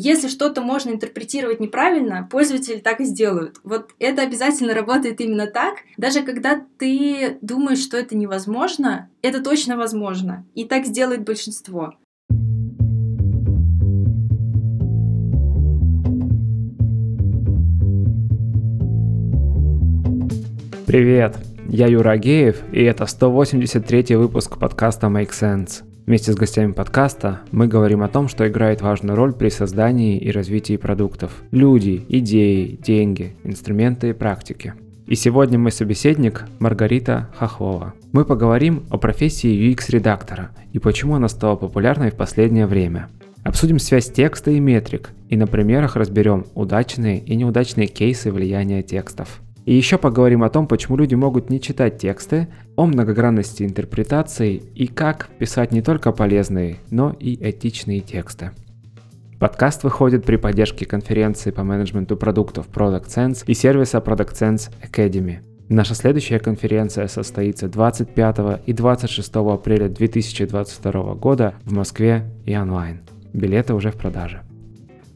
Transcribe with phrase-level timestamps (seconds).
[0.00, 3.56] Если что-то можно интерпретировать неправильно, пользователи так и сделают.
[3.64, 5.78] Вот это обязательно работает именно так.
[5.96, 10.46] Даже когда ты думаешь, что это невозможно, это точно возможно.
[10.54, 11.94] И так сделает большинство.
[20.86, 21.36] Привет,
[21.68, 25.87] я Юра Агеев, и это 183 выпуск подкаста Make Sense.
[26.08, 30.30] Вместе с гостями подкаста мы говорим о том, что играет важную роль при создании и
[30.30, 31.42] развитии продуктов.
[31.50, 34.72] Люди, идеи, деньги, инструменты и практики.
[35.06, 37.92] И сегодня мой собеседник Маргарита Хохлова.
[38.12, 43.10] Мы поговорим о профессии UX-редактора и почему она стала популярной в последнее время.
[43.44, 49.42] Обсудим связь текста и метрик, и на примерах разберем удачные и неудачные кейсы влияния текстов.
[49.68, 54.86] И еще поговорим о том, почему люди могут не читать тексты, о многогранности интерпретаций и
[54.86, 58.52] как писать не только полезные, но и этичные тексты.
[59.38, 65.40] Подкаст выходит при поддержке конференции по менеджменту продуктов Product Sense и сервиса Product Sense Academy.
[65.68, 73.02] Наша следующая конференция состоится 25 и 26 апреля 2022 года в Москве и онлайн.
[73.34, 74.40] Билеты уже в продаже.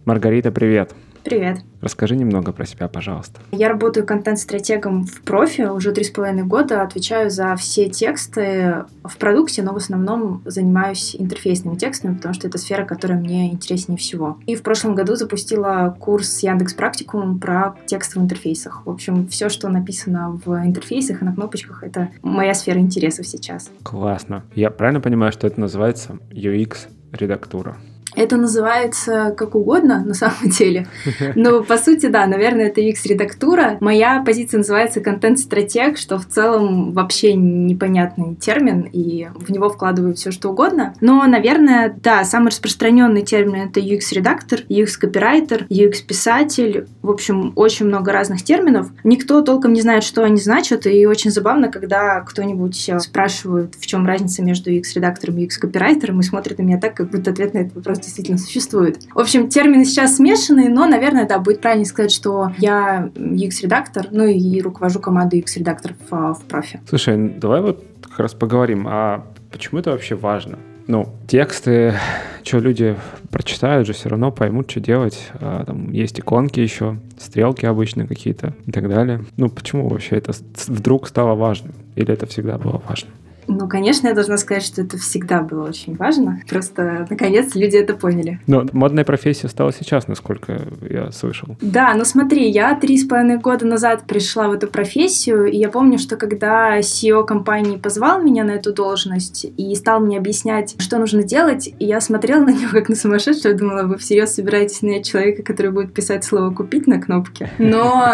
[0.05, 0.93] Маргарита, привет!
[1.25, 1.59] Привет.
[1.81, 3.41] Расскажи немного про себя, пожалуйста.
[3.53, 9.17] Я работаю контент-стратегом в профи уже три с половиной года, отвечаю за все тексты в
[9.19, 14.39] продукте, но в основном занимаюсь интерфейсными текстами, потому что это сфера, которая мне интереснее всего.
[14.47, 18.87] И в прошлом году запустила курс Яндекс Практикум про тексты в интерфейсах.
[18.87, 23.71] В общем, все, что написано в интерфейсах и на кнопочках, это моя сфера интересов сейчас.
[23.83, 24.45] Классно.
[24.55, 27.77] Я правильно понимаю, что это называется UX-редактура?
[28.15, 30.87] Это называется как угодно на самом деле.
[31.35, 33.79] Но по сути, да, наверное, это UX-редактура.
[33.81, 40.31] Моя позиция называется контент-стратег, что в целом вообще непонятный термин, и в него вкладываю все
[40.31, 40.95] что угодно.
[41.01, 46.87] Но, наверное, да, самый распространенный термин это UX-редактор, UX-копирайтер, UX-писатель.
[47.03, 48.89] В общем, очень много разных терминов.
[49.05, 53.87] Никто толком не знает, что они значат, и очень забавно, когда кто-нибудь э, спрашивает, в
[53.87, 57.59] чем разница между UX-редактором и UX-копирайтером, и смотрит на меня так, как будто ответ на
[57.59, 58.99] этот вопрос действительно существует.
[59.15, 64.27] В общем, термины сейчас смешанные, но, наверное, да, будет правильно сказать, что я UX-редактор, ну
[64.27, 66.81] и руковожу командой UX-редакторов в профи.
[66.89, 70.59] Слушай, давай вот как раз поговорим, а почему это вообще важно?
[70.87, 71.95] Ну, тексты,
[72.43, 72.97] что люди
[73.31, 75.31] прочитают же, все равно поймут, что делать.
[75.35, 79.25] А, там есть иконки еще, стрелки обычные какие-то и так далее.
[79.37, 80.33] Ну, почему вообще это
[80.67, 81.75] вдруг стало важным?
[81.95, 83.13] Или это всегда было важным?
[83.47, 86.41] Ну, конечно, я должна сказать, что это всегда было очень важно.
[86.49, 88.41] Просто, наконец, люди это поняли.
[88.47, 91.57] Но модная профессия стала сейчас, насколько я слышал.
[91.61, 95.69] Да, ну смотри, я три с половиной года назад пришла в эту профессию, и я
[95.69, 100.99] помню, что когда CEO компании позвал меня на эту должность и стал мне объяснять, что
[100.99, 105.43] нужно делать, я смотрела на него как на сумасшедшего, думала, вы всерьез собираетесь нанять человека,
[105.43, 107.51] который будет писать слово «купить» на кнопке?
[107.59, 108.05] Но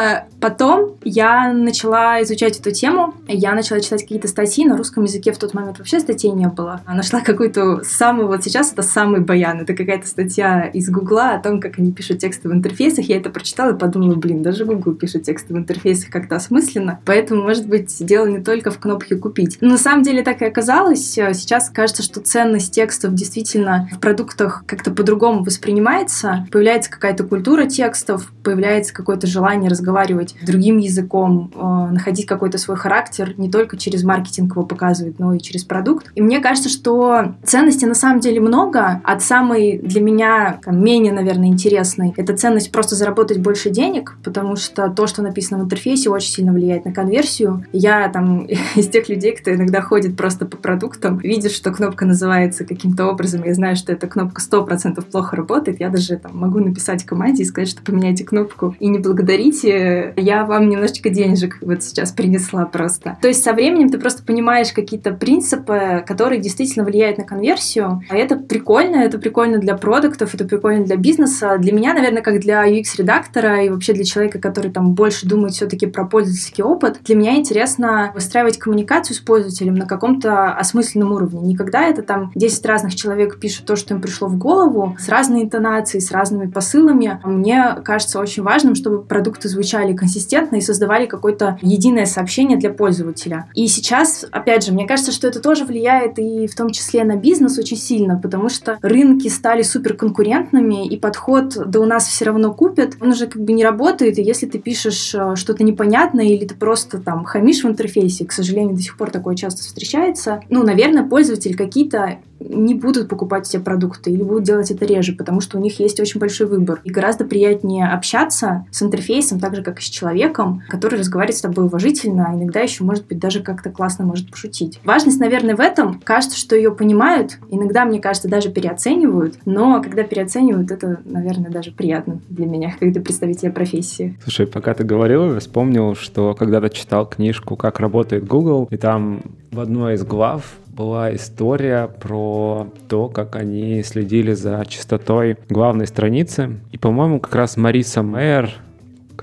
[0.41, 5.33] потом я начала изучать эту тему, я начала читать какие-то статьи на русском языке, языке
[5.33, 6.81] в тот момент вообще статей не было.
[6.87, 9.61] Нашла какую-то самую, вот сейчас это самый баян.
[9.61, 13.07] Это какая-то статья из Гугла о том, как они пишут тексты в интерфейсах.
[13.07, 17.01] Я это прочитала и подумала, блин, даже Google пишет тексты в интерфейсах как-то осмысленно.
[17.05, 19.59] Поэтому, может быть, дело не только в кнопке «Купить».
[19.61, 21.11] Но на самом деле так и оказалось.
[21.11, 26.47] Сейчас кажется, что ценность текстов действительно в продуктах как-то по-другому воспринимается.
[26.53, 33.35] Появляется какая-то культура текстов, появляется какое-то желание разговаривать другим языком, э, находить какой-то свой характер,
[33.37, 36.11] не только через маркетинг его показывать, использовать, но и через продукт.
[36.15, 39.01] И мне кажется, что ценностей на самом деле много.
[39.05, 44.57] От самой для меня там, менее, наверное, интересной это ценность просто заработать больше денег, потому
[44.57, 47.65] что то, что написано в интерфейсе, очень сильно влияет на конверсию.
[47.73, 48.47] Я там
[48.77, 53.45] из тех людей, кто иногда ходит просто по продуктам, видит, что кнопка называется каким-то образом,
[53.45, 57.47] я знаю, что эта кнопка 100% плохо работает, я даже там могу написать команде и
[57.47, 63.17] сказать, что поменяйте кнопку и не благодарите, я вам немножечко денежек вот сейчас принесла просто.
[63.21, 68.03] То есть со временем ты просто понимаешь какие какие-то принципы, которые действительно влияют на конверсию.
[68.09, 71.57] А это прикольно, это прикольно для продуктов, это прикольно для бизнеса.
[71.59, 75.87] Для меня, наверное, как для UX-редактора и вообще для человека, который там больше думает все-таки
[75.87, 81.41] про пользовательский опыт, для меня интересно выстраивать коммуникацию с пользователем на каком-то осмысленном уровне.
[81.41, 85.43] Никогда это там 10 разных человек пишут то, что им пришло в голову, с разной
[85.43, 87.21] интонацией, с разными посылами.
[87.25, 93.47] Мне кажется очень важным, чтобы продукты звучали консистентно и создавали какое-то единое сообщение для пользователя.
[93.55, 97.17] И сейчас, опять же, мне кажется, что это тоже влияет и в том числе на
[97.17, 102.53] бизнес очень сильно, потому что рынки стали суперконкурентными, и подход «да у нас все равно
[102.53, 106.45] купят», он уже как бы не работает, и если ты пишешь э, что-то непонятное или
[106.45, 110.65] ты просто там хамишь в интерфейсе, к сожалению, до сих пор такое часто встречается, ну,
[110.65, 115.59] наверное, пользователь какие-то не будут покупать эти продукты или будут делать это реже, потому что
[115.59, 116.81] у них есть очень большой выбор.
[116.85, 121.43] И гораздо приятнее общаться с интерфейсом, так же, как и с человеком, который разговаривает с
[121.43, 124.81] тобой уважительно, а иногда еще, может быть, даже как-то классно может пошутить.
[124.85, 126.01] Важность, наверное, в этом.
[126.05, 127.39] Кажется, что ее понимают.
[127.51, 129.39] Иногда, мне кажется, даже переоценивают.
[129.45, 134.19] Но когда переоценивают, это, наверное, даже приятно для меня, как для представителя профессии.
[134.23, 139.23] Слушай, пока ты говорил, я вспомнил, что когда-то читал книжку «Как работает Google», и там
[139.51, 146.61] в одной из глав была история про то, как они следили за чистотой главной страницы.
[146.71, 148.53] И, по-моему, как раз Мариса Мэйер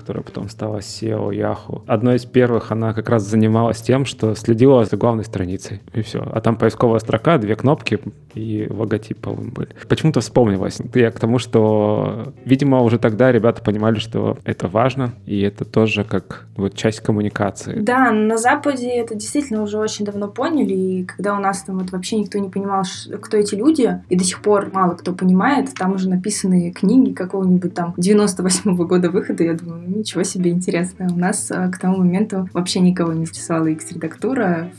[0.06, 1.82] которая потом стала SEO Yahoo.
[1.88, 5.80] Одной из первых она как раз занималась тем, что следила за главной страницей.
[5.94, 6.22] И все.
[6.32, 7.98] А там поисковая строка, две кнопки
[8.34, 9.70] и логотип, по-моему, были.
[9.88, 10.78] Почему-то вспомнилось.
[10.94, 16.04] Я к тому, что, видимо, уже тогда ребята понимали, что это важно, и это тоже
[16.04, 17.80] как вот часть коммуникации.
[17.80, 21.90] Да, на Западе это действительно уже очень давно поняли, и когда у нас там вот
[21.90, 22.84] вообще никто не понимал,
[23.20, 27.74] кто эти люди, и до сих пор мало кто понимает, там уже написаны книги какого-нибудь
[27.74, 31.08] там 98-го года выхода, я думаю, ничего себе интересно.
[31.12, 34.70] У нас а, к тому моменту вообще никого не интересовала X-редактура.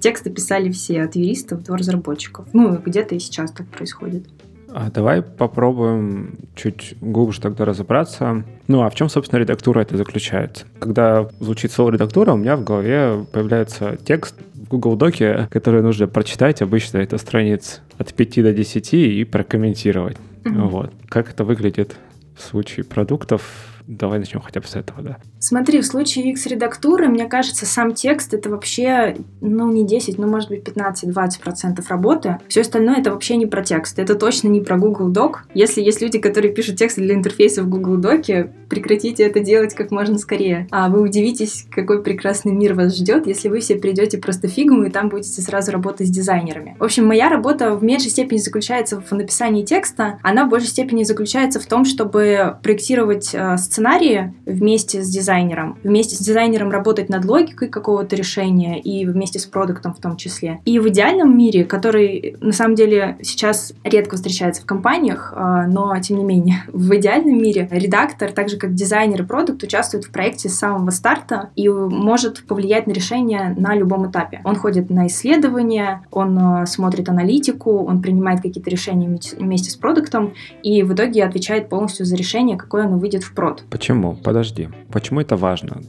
[0.00, 2.46] Тексты писали все, от юристов до разработчиков.
[2.52, 4.26] Ну, где-то и сейчас так происходит.
[4.68, 8.44] А давай попробуем чуть глубже тогда разобраться.
[8.68, 10.66] Ну, а в чем, собственно, редактура это заключается?
[10.78, 16.08] Когда звучит слово редактура, у меня в голове появляется текст в Google Доке, который нужно
[16.08, 16.60] прочитать.
[16.60, 20.18] Обычно это страниц от 5 до 10 и прокомментировать.
[20.44, 20.68] Mm-hmm.
[20.68, 20.92] Вот.
[21.08, 21.96] Как это выглядит
[22.36, 25.18] в случае продуктов Давай начнем хотя бы с этого, да.
[25.38, 30.48] Смотри, в случае UX-редактуры, мне кажется, сам текст— это вообще, ну, не 10, ну, может
[30.48, 32.38] быть, 15-20% работы.
[32.48, 33.98] Все остальное— это вообще не про текст.
[33.98, 35.36] Это точно не про Google Doc.
[35.54, 39.90] Если есть люди, которые пишут тексты для интерфейса в Google Доке, прекратите это делать как
[39.90, 40.66] можно скорее.
[40.70, 44.90] А вы удивитесь, какой прекрасный мир вас ждет, если вы все придете просто фигму и
[44.90, 46.76] там будете сразу работать с дизайнерами.
[46.78, 51.04] В общем, моя работа в меньшей степени заключается в написании текста, она в большей степени
[51.04, 57.26] заключается в том, чтобы проектировать э, сценарии вместе с дизайнером, вместе с дизайнером работать над
[57.26, 60.60] логикой какого-то решения и вместе с продуктом в том числе.
[60.64, 65.94] И в идеальном мире, который на самом деле сейчас редко встречается в компаниях, а, но
[66.00, 70.10] тем не менее, в идеальном мире редактор, так же как дизайнер и продукт, участвует в
[70.10, 74.40] проекте с самого старта и может повлиять на решение на любом этапе.
[74.44, 80.32] Он ходит на исследования, он а, смотрит аналитику, он принимает какие-то решения вместе с продуктом
[80.62, 83.65] и в итоге отвечает полностью за решение, какое оно выйдет в прод.
[83.70, 84.16] Почему?
[84.16, 84.68] Подожди.
[84.92, 85.80] Почему это важно?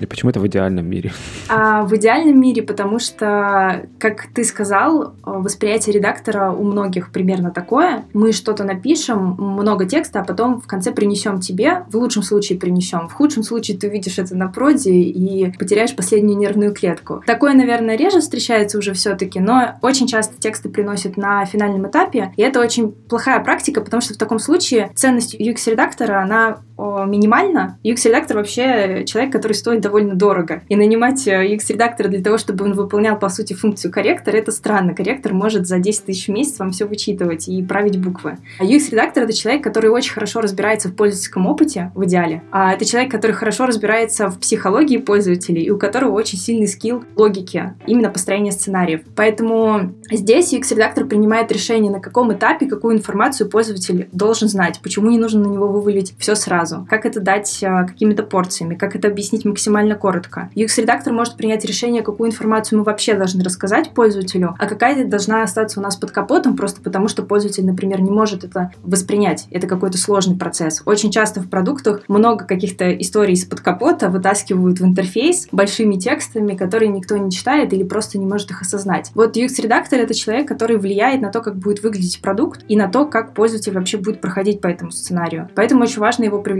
[0.00, 1.12] И почему это в идеальном мире?
[1.48, 8.04] А, в идеальном мире, потому что, как ты сказал, восприятие редактора у многих примерно такое.
[8.12, 11.84] Мы что-то напишем, много текста, а потом в конце принесем тебе.
[11.90, 13.08] В лучшем случае принесем.
[13.08, 17.22] В худшем случае ты увидишь это на проде и потеряешь последнюю нервную клетку.
[17.24, 22.42] Такое, наверное, реже встречается уже все-таки, но очень часто тексты приносят на финальном этапе, и
[22.42, 27.78] это очень плохая практика, потому что в таком случае ценность UX-редактора, она минимальна.
[27.84, 30.62] UX-редактор вообще человек, который стоит довольно дорого.
[30.68, 34.94] И нанимать UX-редактора э, для того, чтобы он выполнял, по сути, функцию корректора, это странно.
[34.94, 38.38] Корректор может за 10 тысяч в месяц вам все вычитывать и править буквы.
[38.58, 42.42] А UX-редактор— это человек, который очень хорошо разбирается в пользовательском опыте, в идеале.
[42.50, 47.04] А это человек, который хорошо разбирается в психологии пользователей и у которого очень сильный скилл
[47.16, 49.02] логики, именно построения сценариев.
[49.16, 55.18] Поэтому здесь UX-редактор принимает решение, на каком этапе какую информацию пользователь должен знать, почему не
[55.18, 59.44] нужно на него вывалить все сразу, как это дать а, какими-то порциями, как это объяснить
[59.44, 60.50] максимально коротко.
[60.54, 65.80] UX-редактор может принять решение, какую информацию мы вообще должны рассказать пользователю, а какая должна остаться
[65.80, 69.46] у нас под капотом, просто потому что пользователь, например, не может это воспринять.
[69.50, 70.82] Это какой-то сложный процесс.
[70.86, 76.90] Очень часто в продуктах много каких-то историй из-под капота вытаскивают в интерфейс большими текстами, которые
[76.90, 79.10] никто не читает или просто не может их осознать.
[79.14, 83.06] Вот UX-редактор— это человек, который влияет на то, как будет выглядеть продукт и на то,
[83.06, 85.48] как пользователь вообще будет проходить по этому сценарию.
[85.54, 86.53] Поэтому очень важно его привлекать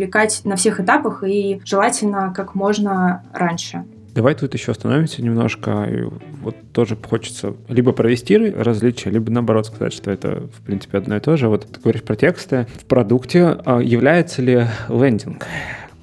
[0.45, 3.85] на всех этапах и желательно как можно раньше.
[4.15, 5.85] Давай тут еще остановимся немножко.
[5.91, 6.03] И
[6.41, 11.21] вот тоже хочется либо провести различия, либо наоборот сказать, что это, в принципе, одно и
[11.21, 11.49] то же.
[11.49, 12.69] Вот ты говоришь про тексты.
[12.79, 15.47] В продукте а является ли лендинг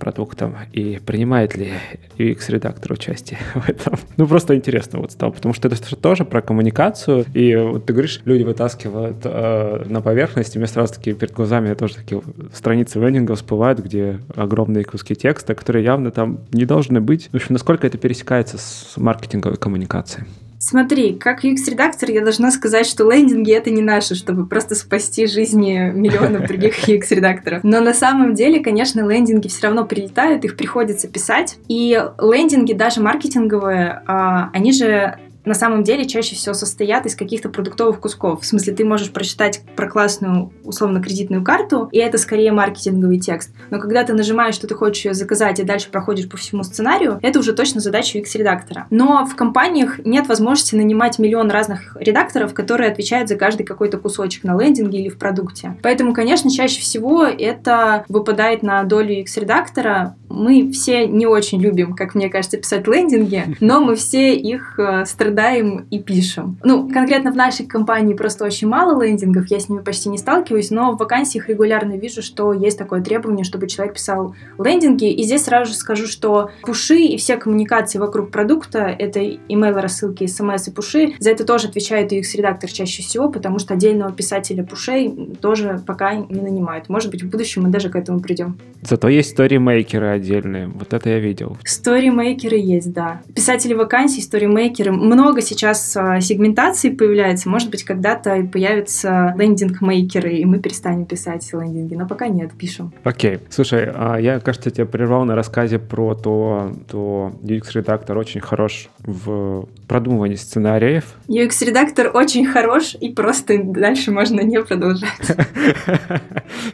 [0.01, 1.73] продуктом и принимает ли
[2.17, 3.93] UX-редактор участие в этом.
[4.17, 8.21] Ну, просто интересно вот стало, потому что это тоже про коммуникацию, и вот ты говоришь,
[8.25, 12.21] люди вытаскивают э, на поверхность, и мне сразу таки перед глазами тоже такие
[12.53, 17.29] страницы лендинга всплывают, где огромные куски текста, которые явно там не должны быть.
[17.31, 20.25] В общем, насколько это пересекается с маркетинговой коммуникацией?
[20.63, 25.91] Смотри, как UX-редактор я должна сказать, что лендинги это не наши, чтобы просто спасти жизни
[25.91, 27.61] миллионов других UX-редакторов.
[27.63, 31.57] Но на самом деле, конечно, лендинги все равно прилетают, их приходится писать.
[31.67, 37.49] И лендинги, даже маркетинговые, а, они же на самом деле чаще всего состоят из каких-то
[37.49, 38.41] продуктовых кусков.
[38.41, 43.51] В смысле, ты можешь прочитать про классную, условно-кредитную карту, и это скорее маркетинговый текст.
[43.69, 47.19] Но когда ты нажимаешь, что ты хочешь ее заказать, и дальше проходишь по всему сценарию,
[47.21, 48.87] это уже точно задача UX-редактора.
[48.89, 54.43] Но в компаниях нет возможности нанимать миллион разных редакторов, которые отвечают за каждый какой-то кусочек
[54.43, 55.77] на лендинге или в продукте.
[55.81, 60.15] Поэтому, конечно, чаще всего это выпадает на долю UX-редактора.
[60.29, 65.05] Мы все не очень любим, как мне кажется, писать лендинги, но мы все их э,
[65.31, 66.57] страдаем и пишем.
[66.63, 70.71] Ну, конкретно в нашей компании просто очень мало лендингов, я с ними почти не сталкиваюсь,
[70.71, 75.11] но в вакансиях регулярно вижу, что есть такое требование, чтобы человек писал лендинги.
[75.11, 80.25] И здесь сразу же скажу, что пуши и все коммуникации вокруг продукта, это email рассылки,
[80.27, 85.35] смс и пуши, за это тоже отвечает UX-редактор чаще всего, потому что отдельного писателя пушей
[85.41, 86.89] тоже пока не нанимают.
[86.89, 88.57] Может быть, в будущем мы даже к этому придем.
[88.81, 90.67] Зато есть сторимейкеры отдельные.
[90.67, 91.57] Вот это я видел.
[91.63, 93.21] Сторимейкеры есть, да.
[93.33, 94.91] Писатели вакансий, сторимейкеры.
[94.91, 97.49] Много сейчас а, сегментации появляется.
[97.49, 101.95] Может быть, когда-то появятся лендинг-мейкеры, и мы перестанем писать лендинги.
[101.95, 102.93] Но пока нет, пишем.
[103.03, 103.39] Окей.
[103.49, 109.67] Слушай, а я, кажется, тебя прервал на рассказе про то, что UX-редактор очень хорош в
[109.87, 111.15] продумывании сценариев.
[111.27, 115.11] UX-редактор очень хорош, и просто дальше можно не продолжать.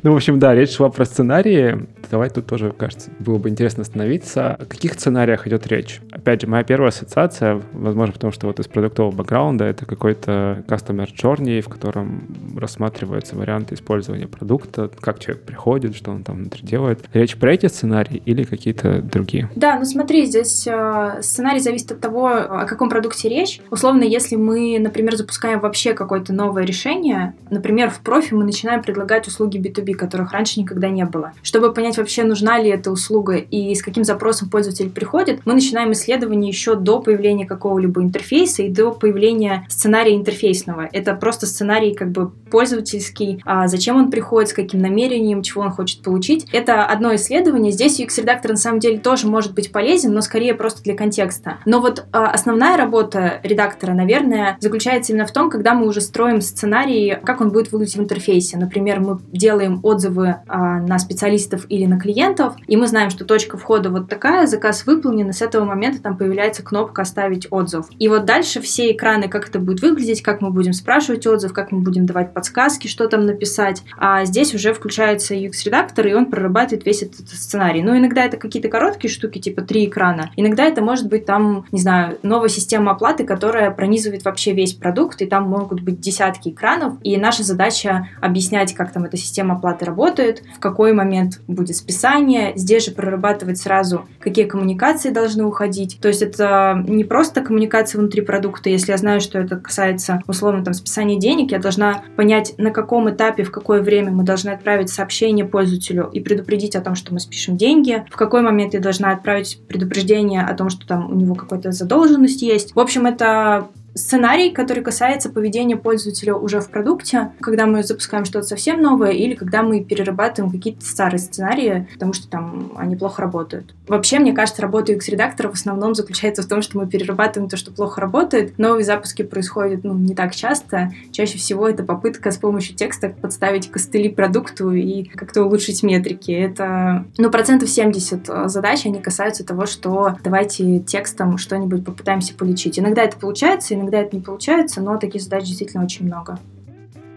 [0.04, 1.88] Ну, в общем, да, речь шла про сценарии.
[2.12, 4.52] Давай тут тоже, кажется, было бы интересно остановиться.
[4.52, 6.02] О каких сценариях идет речь?
[6.12, 11.08] Опять же, моя первая ассоциация, возможно, потому что вот из продуктового бэкграунда, это какой-то customer
[11.08, 17.00] journey, в котором рассматриваются варианты использования продукта, как человек приходит, что он там внутри делает.
[17.14, 19.50] Речь про эти сценарии или какие-то другие?
[19.56, 23.62] Да, ну смотри, здесь э, сценарий зависит от того, о каком продукте речь.
[23.72, 29.28] Условно, если мы, например, запускаем вообще какое-то новое решение, например, в профи мы начинаем предлагать
[29.28, 31.34] услуги B2B, которых раньше никогда не было.
[31.42, 35.92] Чтобы понять вообще, нужна ли эта услуга и с каким запросом пользователь приходит, мы начинаем
[35.94, 38.27] исследование еще до появления какого-либо интерфейса
[38.64, 40.90] и до появления сценария интерфейсного.
[40.92, 45.72] Это просто сценарий как бы пользовательский, а зачем он приходит, с каким намерением, чего он
[45.72, 46.48] хочет получить.
[46.52, 47.72] Это одно исследование.
[47.72, 51.58] Здесь UX-редактор на самом деле тоже может быть полезен, но скорее просто для контекста.
[51.66, 56.42] Но вот а, основная работа редактора, наверное, заключается именно в том, когда мы уже строим
[56.42, 58.58] сценарий, как он будет выглядеть в интерфейсе.
[58.58, 63.58] Например, мы делаем отзывы а, на специалистов или на клиентов, и мы знаем, что точка
[63.58, 67.88] входа вот такая, заказ выполнен, и с этого момента там появляется кнопка «Оставить отзыв».
[68.00, 71.72] И вот дальше все экраны, как это будет выглядеть, как мы будем спрашивать отзыв, как
[71.72, 73.84] мы будем давать подсказки, что там написать.
[73.98, 77.82] А здесь уже включается UX-редактор, и он прорабатывает весь этот сценарий.
[77.82, 80.32] Ну, иногда это какие-то короткие штуки, типа три экрана.
[80.36, 85.22] Иногда это может быть там, не знаю, новая система оплаты, которая пронизывает вообще весь продукт,
[85.22, 86.96] и там могут быть десятки экранов.
[87.04, 92.54] И наша задача объяснять, как там эта система оплаты работает, в какой момент будет списание.
[92.56, 96.00] Здесь же прорабатывать сразу, какие коммуникации должны уходить.
[96.02, 98.70] То есть это не просто коммуникация внутри продукта.
[98.70, 103.10] Если я знаю, что это касается условно там списания денег, я должна понять, на каком
[103.10, 107.20] этапе, в какое время мы должны отправить сообщение пользователю и предупредить о том, что мы
[107.20, 111.36] спишем деньги, в какой момент я должна отправить предупреждение о том, что там у него
[111.36, 112.76] какая-то задолженность есть.
[112.76, 118.48] В общем, это сценарий, который касается поведения пользователя уже в продукте, когда мы запускаем что-то
[118.48, 123.74] совсем новое или когда мы перерабатываем какие-то старые сценарии, потому что там они плохо работают.
[123.88, 127.72] Вообще, мне кажется, работа UX-редактора в основном заключается в том, что мы перерабатываем то, что
[127.72, 128.58] плохо работает.
[128.58, 130.92] Новые запуски происходят ну, не так часто.
[131.12, 136.32] Чаще всего это попытка с помощью текста подставить костыли продукту и как-то улучшить метрики.
[136.32, 142.78] Это, ну, процентов 70 э, задач, они касаются того, что давайте текстом что-нибудь попытаемся полечить.
[142.80, 146.38] Иногда это получается, иногда Иногда это не получается, но таких задач действительно очень много.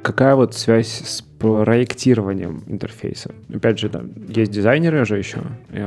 [0.03, 3.35] Какая вот связь с проектированием интерфейса?
[3.53, 5.43] Опять же, да, есть дизайнеры же еще,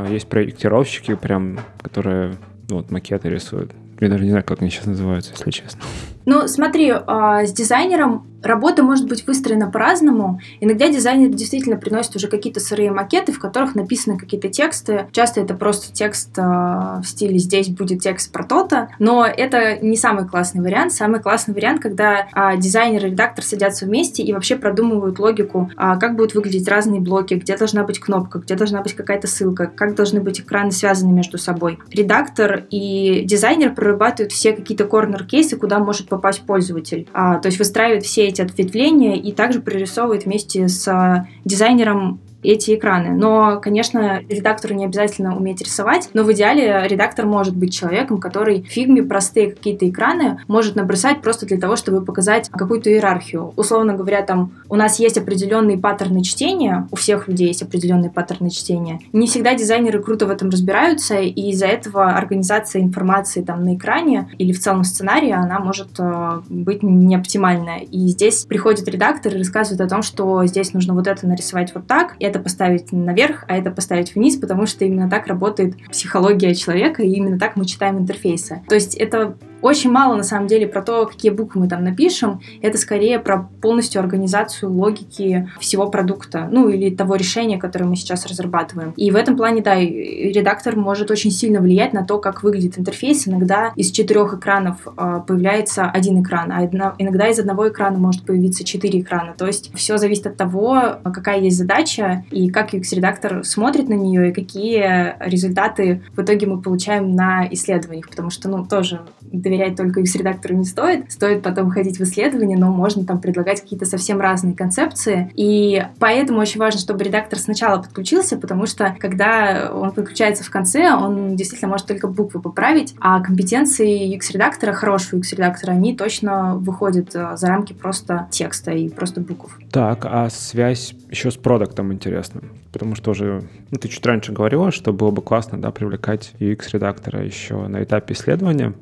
[0.09, 2.35] есть проектировщики, прям, которые
[2.69, 3.71] ну, вот макеты рисуют.
[4.01, 5.81] Я даже не знаю, как они сейчас называются, если честно.
[6.25, 10.39] Ну, смотри, а, с дизайнером Работа может быть выстроена по-разному.
[10.59, 15.07] Иногда дизайнер действительно приносит уже какие-то сырые макеты, в которых написаны какие-то тексты.
[15.13, 19.95] Часто это просто текст э, в стиле «здесь будет текст про то-то», но это не
[19.95, 20.91] самый классный вариант.
[20.91, 26.15] Самый классный вариант, когда э, дизайнер и редактор садятся вместе и вообще продумывают логику, как
[26.15, 30.19] будут выглядеть разные блоки, где должна быть кнопка, где должна быть какая-то ссылка, как должны
[30.19, 31.79] быть экраны связаны между собой.
[31.91, 37.07] Редактор и дизайнер прорабатывают все какие-то корнер-кейсы, куда может попасть пользователь.
[37.13, 42.75] А, то есть выстраивают все эти ответвления и также прорисовывает вместе с а, дизайнером эти
[42.75, 43.15] экраны.
[43.15, 48.63] Но, конечно, редактору не обязательно уметь рисовать, но в идеале редактор может быть человеком, который
[48.63, 53.53] в фигме простые какие-то экраны может набросать просто для того, чтобы показать какую-то иерархию.
[53.55, 58.49] Условно говоря, там у нас есть определенные паттерны чтения, у всех людей есть определенные паттерны
[58.49, 58.99] чтения.
[59.13, 64.29] Не всегда дизайнеры круто в этом разбираются, и из-за этого организация информации там на экране
[64.37, 67.79] или в целом сценарии, она может э, быть не оптимальная.
[67.79, 71.87] И здесь приходит редактор и рассказывает о том, что здесь нужно вот это нарисовать вот
[71.87, 76.55] так, и это поставить наверх, а это поставить вниз, потому что именно так работает психология
[76.55, 78.63] человека, и именно так мы читаем интерфейсы.
[78.67, 82.41] То есть это очень мало, на самом деле, про то, какие буквы мы там напишем.
[82.61, 88.25] Это скорее про полностью организацию логики всего продукта, ну или того решения, которое мы сейчас
[88.25, 88.91] разрабатываем.
[88.97, 93.27] И в этом плане, да, редактор может очень сильно влиять на то, как выглядит интерфейс.
[93.27, 96.65] Иногда из четырех экранов э, появляется один экран, а
[96.97, 99.33] иногда из одного экрана может появиться четыре экрана.
[99.37, 104.29] То есть все зависит от того, какая есть задача и как UX-редактор смотрит на нее
[104.29, 109.01] и какие результаты в итоге мы получаем на исследованиях, потому что, ну, тоже
[109.37, 111.11] доверять только UX-редактору не стоит.
[111.11, 115.31] Стоит потом ходить в исследования, но можно там предлагать какие-то совсем разные концепции.
[115.35, 120.93] И поэтому очень важно, чтобы редактор сначала подключился, потому что когда он подключается в конце,
[120.93, 127.35] он действительно может только буквы поправить, а компетенции UX-редактора, хорошего UX-редактора, они точно выходят э,
[127.35, 129.57] за рамки просто текста и просто букв.
[129.71, 132.41] Так, а связь еще с продуктом интересна?
[132.71, 137.23] Потому что уже, ну, ты чуть раньше говорила, что было бы классно, да, привлекать UX-редактора
[137.23, 138.73] еще на этапе исследования,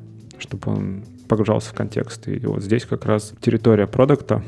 [0.42, 2.28] чтобы он погружался в контекст.
[2.28, 4.44] И вот здесь как раз территория продукта,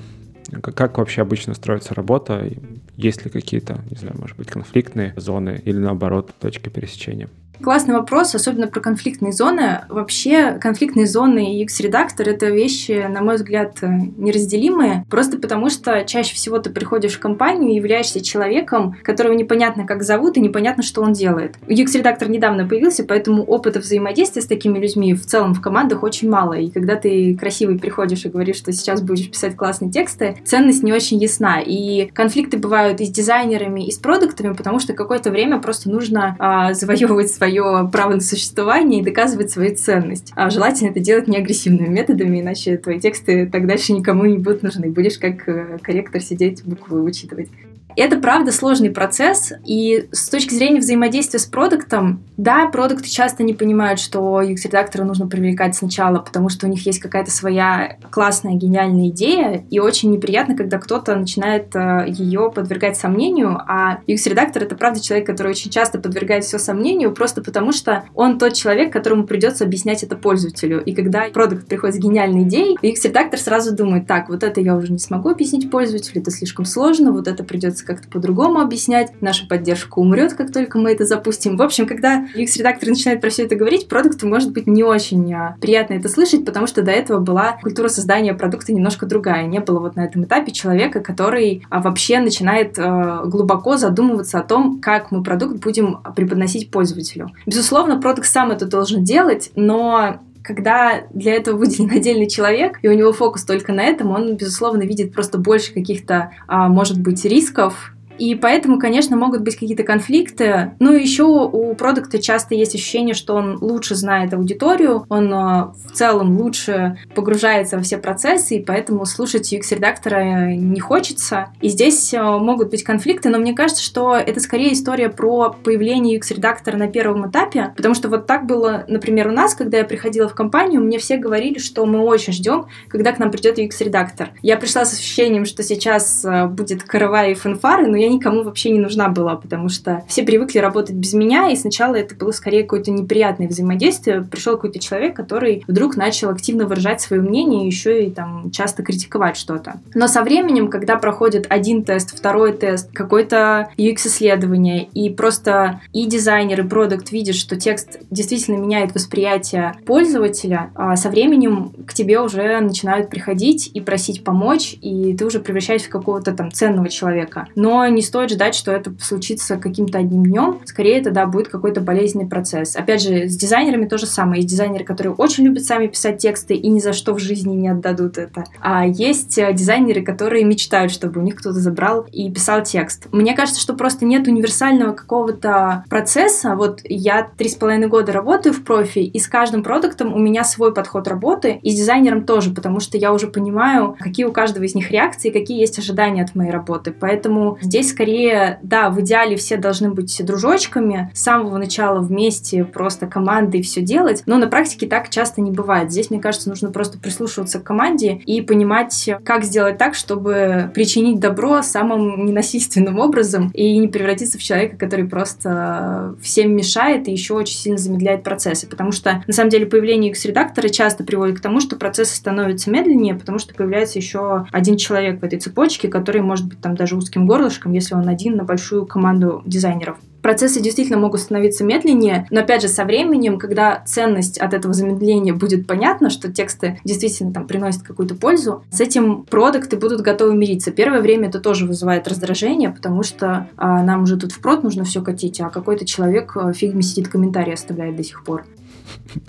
[0.62, 2.50] как вообще обычно строится работа,
[2.96, 7.28] есть ли какие-то, не знаю, может быть, конфликтные зоны или наоборот точки пересечения.
[7.62, 9.82] Классный вопрос, особенно про конфликтные зоны.
[9.88, 16.34] Вообще, конфликтные зоны и UX-редактор— это вещи, на мой взгляд, неразделимые, просто потому что чаще
[16.34, 21.02] всего ты приходишь в компанию и являешься человеком, которого непонятно как зовут и непонятно, что
[21.02, 21.56] он делает.
[21.66, 26.54] UX-редактор недавно появился, поэтому опыта взаимодействия с такими людьми в целом в командах очень мало.
[26.54, 30.92] И когда ты красивый приходишь и говоришь, что сейчас будешь писать классные тексты, ценность не
[30.92, 31.61] очень ясна.
[31.61, 36.37] И конфликты бывают и с дизайнерами, и с продуктами, потому что какое-то время просто нужно
[36.38, 40.32] а, завоевывать свое право на существование и доказывать свою ценность.
[40.34, 44.62] А желательно это делать не агрессивными методами, иначе твои тексты так дальше никому не будут
[44.62, 44.90] нужны.
[44.90, 47.48] Будешь как э, корректор сидеть, буквы учитывать.
[47.96, 53.54] Это, правда, сложный процесс, и с точки зрения взаимодействия с продуктом, да, продукты часто не
[53.54, 59.09] понимают, что UX-редактора нужно привлекать сначала, потому что у них есть какая-то своя классная, гениальная
[59.09, 65.00] идея, и очень неприятно, когда кто-то начинает э, ее подвергать сомнению, а UX-редактор— это, правда,
[65.00, 69.64] человек, который очень часто подвергает все сомнению, просто потому что он тот человек, которому придется
[69.64, 70.83] объяснять это пользователю.
[70.83, 74.92] И когда продукт приходит с гениальной идеей, UX-редактор сразу думает, так, вот это я уже
[74.92, 79.47] не смогу объяснить пользователю, это слишком сложно, вот это придется придется как-то по-другому объяснять, наша
[79.47, 81.57] поддержка умрет, как только мы это запустим.
[81.57, 85.57] В общем, когда UX-редактор начинает про все это говорить, продукту может быть не очень а,
[85.61, 89.47] приятно это слышать, потому что до этого была культура создания продукта немножко другая.
[89.47, 94.42] Не было вот на этом этапе человека, который а, вообще начинает а, глубоко задумываться о
[94.42, 97.31] том, как мы продукт будем преподносить пользователю.
[97.47, 102.92] Безусловно, продукт сам это должен делать, но когда для этого выделен отдельный человек, и у
[102.92, 107.93] него фокус только на этом, он, безусловно, видит просто больше каких-то, а, может быть, рисков,
[108.18, 110.72] и поэтому, конечно, могут быть какие-то конфликты.
[110.79, 115.37] Ну и еще у продукта часто есть ощущение, что он лучше знает аудиторию, он э,
[115.37, 121.48] в целом лучше погружается во все процессы, и поэтому слушать UX-редактора не хочется.
[121.61, 126.18] И здесь э, могут быть конфликты, но мне кажется, что это скорее история про появление
[126.18, 130.29] UX-редактора на первом этапе, потому что вот так было, например, у нас, когда я приходила
[130.29, 134.31] в компанию, мне все говорили, что мы очень ждем, когда к нам придет UX-редактор.
[134.42, 138.71] Я пришла с ощущением, что сейчас э, будет каравай и фанфары, но я никому вообще
[138.71, 142.62] не нужна была, потому что все привыкли работать без меня, и сначала это было скорее
[142.62, 144.23] какое-то неприятное взаимодействие.
[144.23, 149.37] Пришел какой-то человек, который вдруг начал активно выражать свое мнение, еще и там часто критиковать
[149.37, 149.81] что-то.
[149.95, 156.61] Но со временем, когда проходит один тест, второй тест, какое-то UX-исследование, и просто и дизайнер,
[156.61, 162.61] и продукт видят, что текст действительно меняет восприятие пользователя, а со временем к тебе уже
[162.61, 167.47] начинают приходить и просить помочь, и ты уже превращаешься в какого-то там ценного человека.
[167.55, 170.61] Но не стоит ждать, что это случится каким-то одним днем.
[170.64, 172.76] Скорее, это, да, будет какой-то болезненный процесс.
[172.76, 174.42] Опять же, с дизайнерами то же самое.
[174.42, 177.68] Есть дизайнеры, которые очень любят сами писать тексты и ни за что в жизни не
[177.68, 178.44] отдадут это.
[178.61, 183.07] А есть э, дизайнеры, которые мечтают, чтобы у них кто-то забрал и писал текст.
[183.12, 186.54] Мне кажется, что просто нет универсального какого-то процесса.
[186.57, 190.44] Вот я три с половиной года работаю в профи, и с каждым продуктом у меня
[190.44, 194.64] свой подход работы, и с дизайнером тоже, потому что я уже понимаю, какие у каждого
[194.64, 196.92] из них реакции, какие есть ожидания от моей работы.
[196.98, 202.64] Поэтому здесь здесь скорее, да, в идеале все должны быть дружочками, с самого начала вместе
[202.64, 205.92] просто командой все делать, но на практике так часто не бывает.
[205.92, 211.20] Здесь, мне кажется, нужно просто прислушиваться к команде и понимать, как сделать так, чтобы причинить
[211.20, 217.35] добро самым ненасильственным образом и не превратиться в человека, который просто всем мешает и еще
[217.35, 218.66] очень сильно замедляет процессы.
[218.66, 223.14] Потому что, на самом деле, появление X-редактора часто приводит к тому, что процессы становятся медленнее,
[223.14, 227.27] потому что появляется еще один человек в этой цепочке, который может быть там даже узким
[227.27, 232.62] горлышком, если он один на большую команду дизайнеров процессы действительно могут становиться медленнее, но опять
[232.62, 237.82] же со временем, когда ценность от этого замедления будет понятна, что тексты действительно там приносят
[237.82, 240.72] какую-то пользу, с этим продукты будут готовы мириться.
[240.72, 245.02] Первое время это тоже вызывает раздражение, потому что а, нам уже тут впрод нужно все
[245.02, 248.46] катить, а какой-то человек а, фигме сидит комментарии оставляет до сих пор.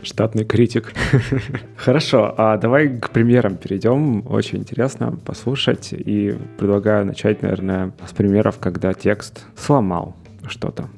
[0.01, 0.93] Штатный критик.
[1.77, 4.25] Хорошо, а давай к примерам перейдем.
[4.27, 5.93] Очень интересно послушать.
[5.93, 10.15] И предлагаю начать, наверное, с примеров, когда текст сломал
[10.47, 10.89] что-то.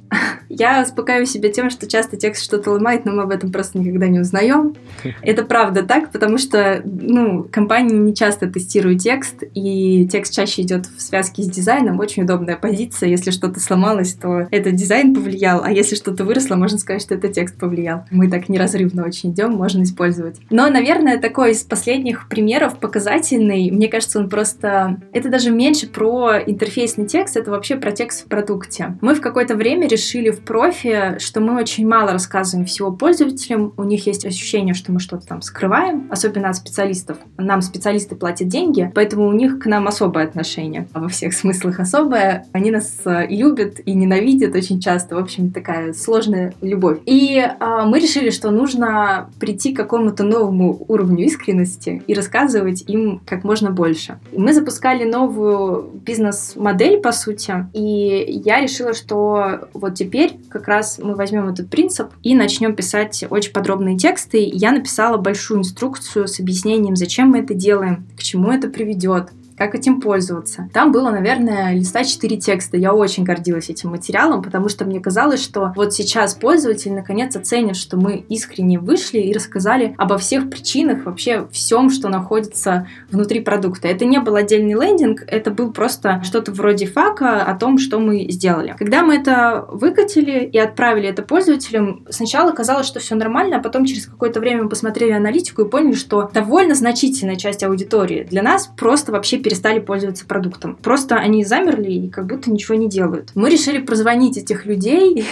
[0.50, 4.08] Я успокаиваю себя тем, что часто текст что-то ломает, но мы об этом просто никогда
[4.08, 4.76] не узнаем.
[5.22, 10.86] Это правда так, потому что ну, компании не часто тестируют текст, и текст чаще идет
[10.86, 12.00] в связке с дизайном.
[12.00, 13.10] Очень удобная позиция.
[13.10, 17.28] Если что-то сломалось, то это дизайн повлиял, а если что-то выросло, можно сказать, что это
[17.28, 18.06] текст повлиял.
[18.10, 20.38] Мы так неразрывно очень идем, можно использовать.
[20.50, 23.70] Но, наверное, такой из последних примеров показательный.
[23.72, 25.00] Мне кажется, он просто...
[25.12, 28.98] Это даже меньше про интерфейсный текст, это вообще про текст в продукте.
[29.02, 33.73] Мы в какое-то время решили в профи, что мы очень мало рассказываем всего пользователям.
[33.77, 37.17] У них есть ощущение, что мы что-то там скрываем, особенно от специалистов.
[37.38, 40.88] Нам специалисты платят деньги, поэтому у них к нам особое отношение.
[40.93, 42.45] А во всех смыслах особое.
[42.51, 45.15] Они нас э, любят, и ненавидят очень часто.
[45.15, 46.99] В общем, такая сложная любовь.
[47.05, 53.21] И э, мы решили, что нужно прийти к какому-то новому уровню искренности и рассказывать им
[53.25, 54.19] как можно больше.
[54.31, 60.67] И мы запускали новую бизнес-модель, по сути, и я решила, что вот теперь теперь как
[60.67, 64.50] раз мы возьмем этот принцип и начнем писать очень подробные тексты.
[64.52, 69.76] Я написала большую инструкцию с объяснением, зачем мы это делаем, к чему это приведет, как
[69.76, 70.70] этим пользоваться.
[70.74, 72.78] Там было, наверное, листа 4 текста.
[72.78, 77.76] Я очень гордилась этим материалом, потому что мне казалось, что вот сейчас пользователь наконец оценит,
[77.76, 83.88] что мы искренне вышли и рассказали обо всех причинах, вообще всем, что находится внутри продукта.
[83.88, 88.28] Это не был отдельный лендинг, это был просто что-то вроде фака о том, что мы
[88.30, 88.76] сделали.
[88.78, 93.86] Когда мы это выкатили и отправили это пользователям, сначала казалось, что все нормально, а потом
[93.86, 98.70] через какое-то время мы посмотрели аналитику и поняли, что довольно значительная часть аудитории для нас
[98.78, 100.75] просто вообще перестали пользоваться продуктом.
[100.75, 103.31] Просто они замерли и как будто ничего не делают.
[103.33, 105.25] Мы решили прозвонить этих людей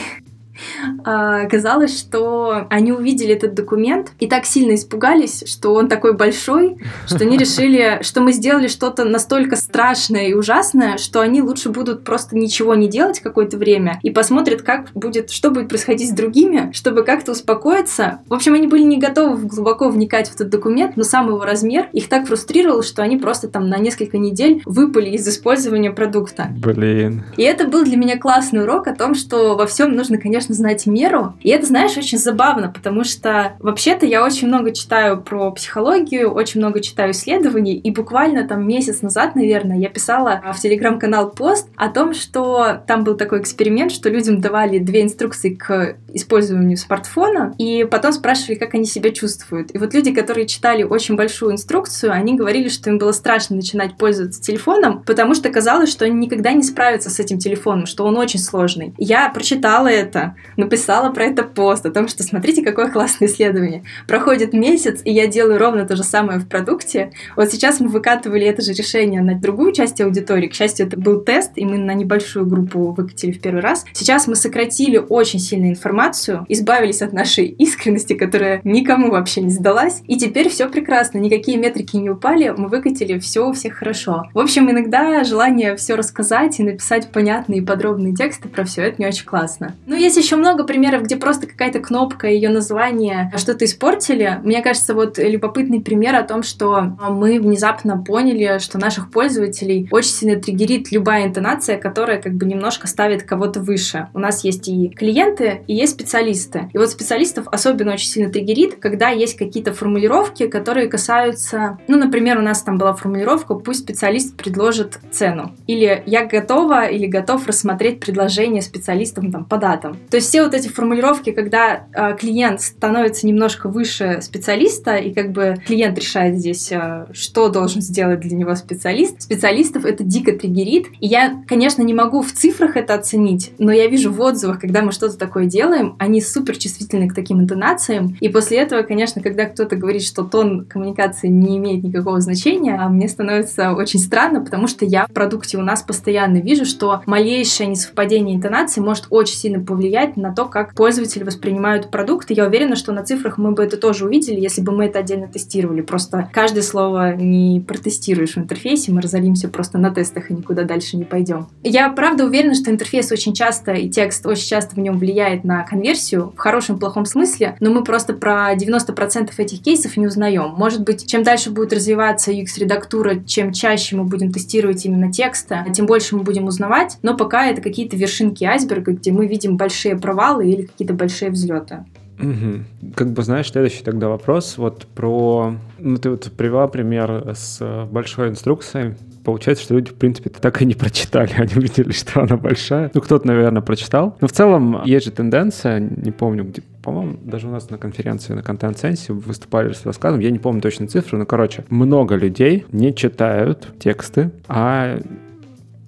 [1.04, 6.78] а, оказалось, что они увидели этот документ и так сильно испугались, что он такой большой,
[7.08, 12.04] что они решили, что мы сделали что-то настолько страшное и ужасное, что они лучше будут
[12.04, 16.72] просто ничего не делать какое-то время и посмотрят, как будет, что будет происходить с другими,
[16.74, 18.20] чтобы как-то успокоиться.
[18.28, 21.88] В общем, они были не готовы глубоко вникать в этот документ, но сам его размер
[21.94, 26.48] их так фрустрировал, что они просто там на несколько недель выпали из использования продукта.
[26.52, 27.24] Блин.
[27.38, 30.54] И это был для меня классный урок о том, что во всем нужно, конечно, конечно,
[30.54, 31.34] знать меру.
[31.42, 36.60] И это, знаешь, очень забавно, потому что вообще-то я очень много читаю про психологию, очень
[36.60, 41.90] много читаю исследований, и буквально там месяц назад, наверное, я писала в телеграм-канал пост о
[41.90, 47.86] том, что там был такой эксперимент, что людям давали две инструкции к использованию смартфона, и
[47.90, 49.74] потом спрашивали, как они себя чувствуют.
[49.74, 53.98] И вот люди, которые читали очень большую инструкцию, они говорили, что им было страшно начинать
[53.98, 58.18] пользоваться телефоном, потому что казалось, что они никогда не справятся с этим телефоном, что он
[58.18, 58.94] очень сложный.
[58.98, 63.84] Я прочитала это, написала про это пост о том, что смотрите, какое классное исследование.
[64.08, 67.12] Проходит месяц, и я делаю ровно то же самое в продукте.
[67.36, 70.48] Вот сейчас мы выкатывали это же решение на другую часть аудитории.
[70.48, 73.86] К счастью, это был тест, и мы на небольшую группу выкатили в первый раз.
[73.94, 80.02] Сейчас мы сократили очень сильно информацию, избавились от нашей искренности, которая никому вообще не сдалась,
[80.08, 84.26] и теперь все прекрасно, никакие метрики не упали, мы выкатили все у всех хорошо.
[84.34, 89.02] В общем, иногда желание все рассказать и написать понятные и подробные тексты про все это
[89.02, 89.76] не очень классно.
[89.86, 94.40] Но есть еще много примеров, где просто какая-то кнопка, ее название что-то испортили.
[94.44, 100.12] Мне кажется, вот любопытный пример о том, что мы внезапно поняли, что наших пользователей очень
[100.12, 104.08] сильно триггерит любая интонация, которая как бы немножко ставит кого-то выше.
[104.14, 106.70] У нас есть и клиенты, и есть специалисты.
[106.74, 111.78] И вот специалистов особенно очень сильно триггерит, когда есть какие-то формулировки, которые касаются...
[111.88, 115.56] Ну, например, у нас там была формулировка «пусть специалист предложит цену».
[115.68, 119.98] Или «я готова» или «готов рассмотреть предложение специалистам там, по датам».
[120.16, 125.34] То есть все вот эти формулировки, когда э, клиент становится немножко выше специалиста, и как
[125.34, 130.88] бы клиент решает здесь, э, что должен сделать для него специалист, специалистов это дико триггерит.
[131.02, 134.82] И я, конечно, не могу в цифрах это оценить, но я вижу в отзывах, когда
[134.82, 138.16] мы что-то такое делаем, они супер чувствительны к таким интонациям.
[138.22, 142.88] И после этого, конечно, когда кто-то говорит, что тон коммуникации не имеет никакого значения, а
[142.88, 147.68] мне становится очень странно, потому что я в продукте у нас постоянно вижу, что малейшее
[147.68, 152.32] несовпадение интонации может очень сильно повлиять на то, как пользователи воспринимают продукт.
[152.32, 155.00] И я уверена, что на цифрах мы бы это тоже увидели, если бы мы это
[155.00, 155.82] отдельно тестировали.
[155.82, 160.98] Просто каждое слово не протестируешь в интерфейсе, мы разолимся просто на тестах и никуда дальше
[160.98, 161.48] не пойдем.
[161.64, 165.64] Я правда уверена, что интерфейс очень часто и текст очень часто в нем влияет на
[165.64, 170.54] конверсию в хорошем и плохом смысле, но мы просто про 90% этих кейсов не узнаем.
[170.58, 175.86] Может быть, чем дальше будет развиваться UX-редактура, чем чаще мы будем тестировать именно текста, тем
[175.86, 180.50] больше мы будем узнавать, но пока это какие-то вершинки айсберга, где мы видим большие провалы
[180.50, 181.86] или какие-то большие взлеты.
[182.20, 182.94] Угу.
[182.96, 185.56] Как бы, знаешь, следующий тогда вопрос вот про...
[185.80, 188.96] Ну, ты вот привела пример с большой инструкцией.
[189.24, 191.32] Получается, что люди, в принципе, так и не прочитали.
[191.38, 192.92] Они увидели, что она большая.
[192.94, 194.16] Ну, кто-то, наверное, прочитал.
[194.22, 198.34] Но в целом есть же тенденция, не помню, где, по-моему, даже у нас на конференции
[198.34, 202.94] на Sense выступали с рассказом, я не помню точно цифры, но, короче, много людей не
[202.94, 205.00] читают тексты, а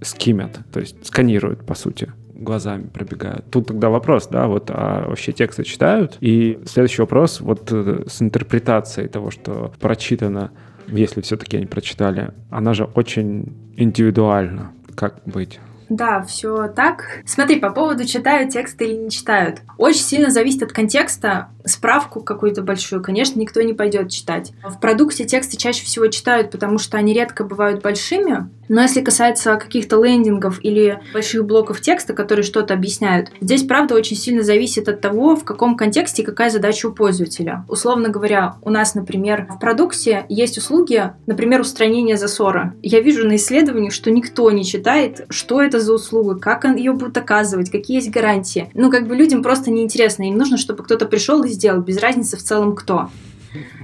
[0.01, 3.45] скимят, то есть сканируют, по сути глазами пробегают.
[3.49, 6.17] Тут тогда вопрос, да, вот а вообще тексты читают?
[6.21, 10.51] И следующий вопрос вот э, с интерпретацией того, что прочитано,
[10.87, 14.71] если все-таки они прочитали, она же очень индивидуальна.
[14.95, 15.59] Как быть?
[15.89, 17.21] Да, все так.
[17.25, 19.61] Смотри, по поводу читают тексты или не читают.
[19.77, 21.49] Очень сильно зависит от контекста.
[21.65, 24.53] Справку какую-то большую, конечно, никто не пойдет читать.
[24.63, 28.49] В продукте тексты чаще всего читают, потому что они редко бывают большими.
[28.69, 34.17] Но если касается каких-то лендингов или больших блоков текста, которые что-то объясняют, здесь, правда, очень
[34.17, 37.65] сильно зависит от того, в каком контексте и какая задача у пользователя.
[37.69, 42.73] Условно говоря, у нас, например, в продукте есть услуги, например, устранение засора.
[42.81, 47.17] Я вижу на исследованиях, что никто не читает, что это за услуга, как ее будут
[47.17, 48.69] оказывать, какие есть гарантии.
[48.73, 50.23] Ну, как бы людям просто неинтересно.
[50.23, 53.09] Им нужно, чтобы кто-то пришел и сделал, без разницы в целом кто.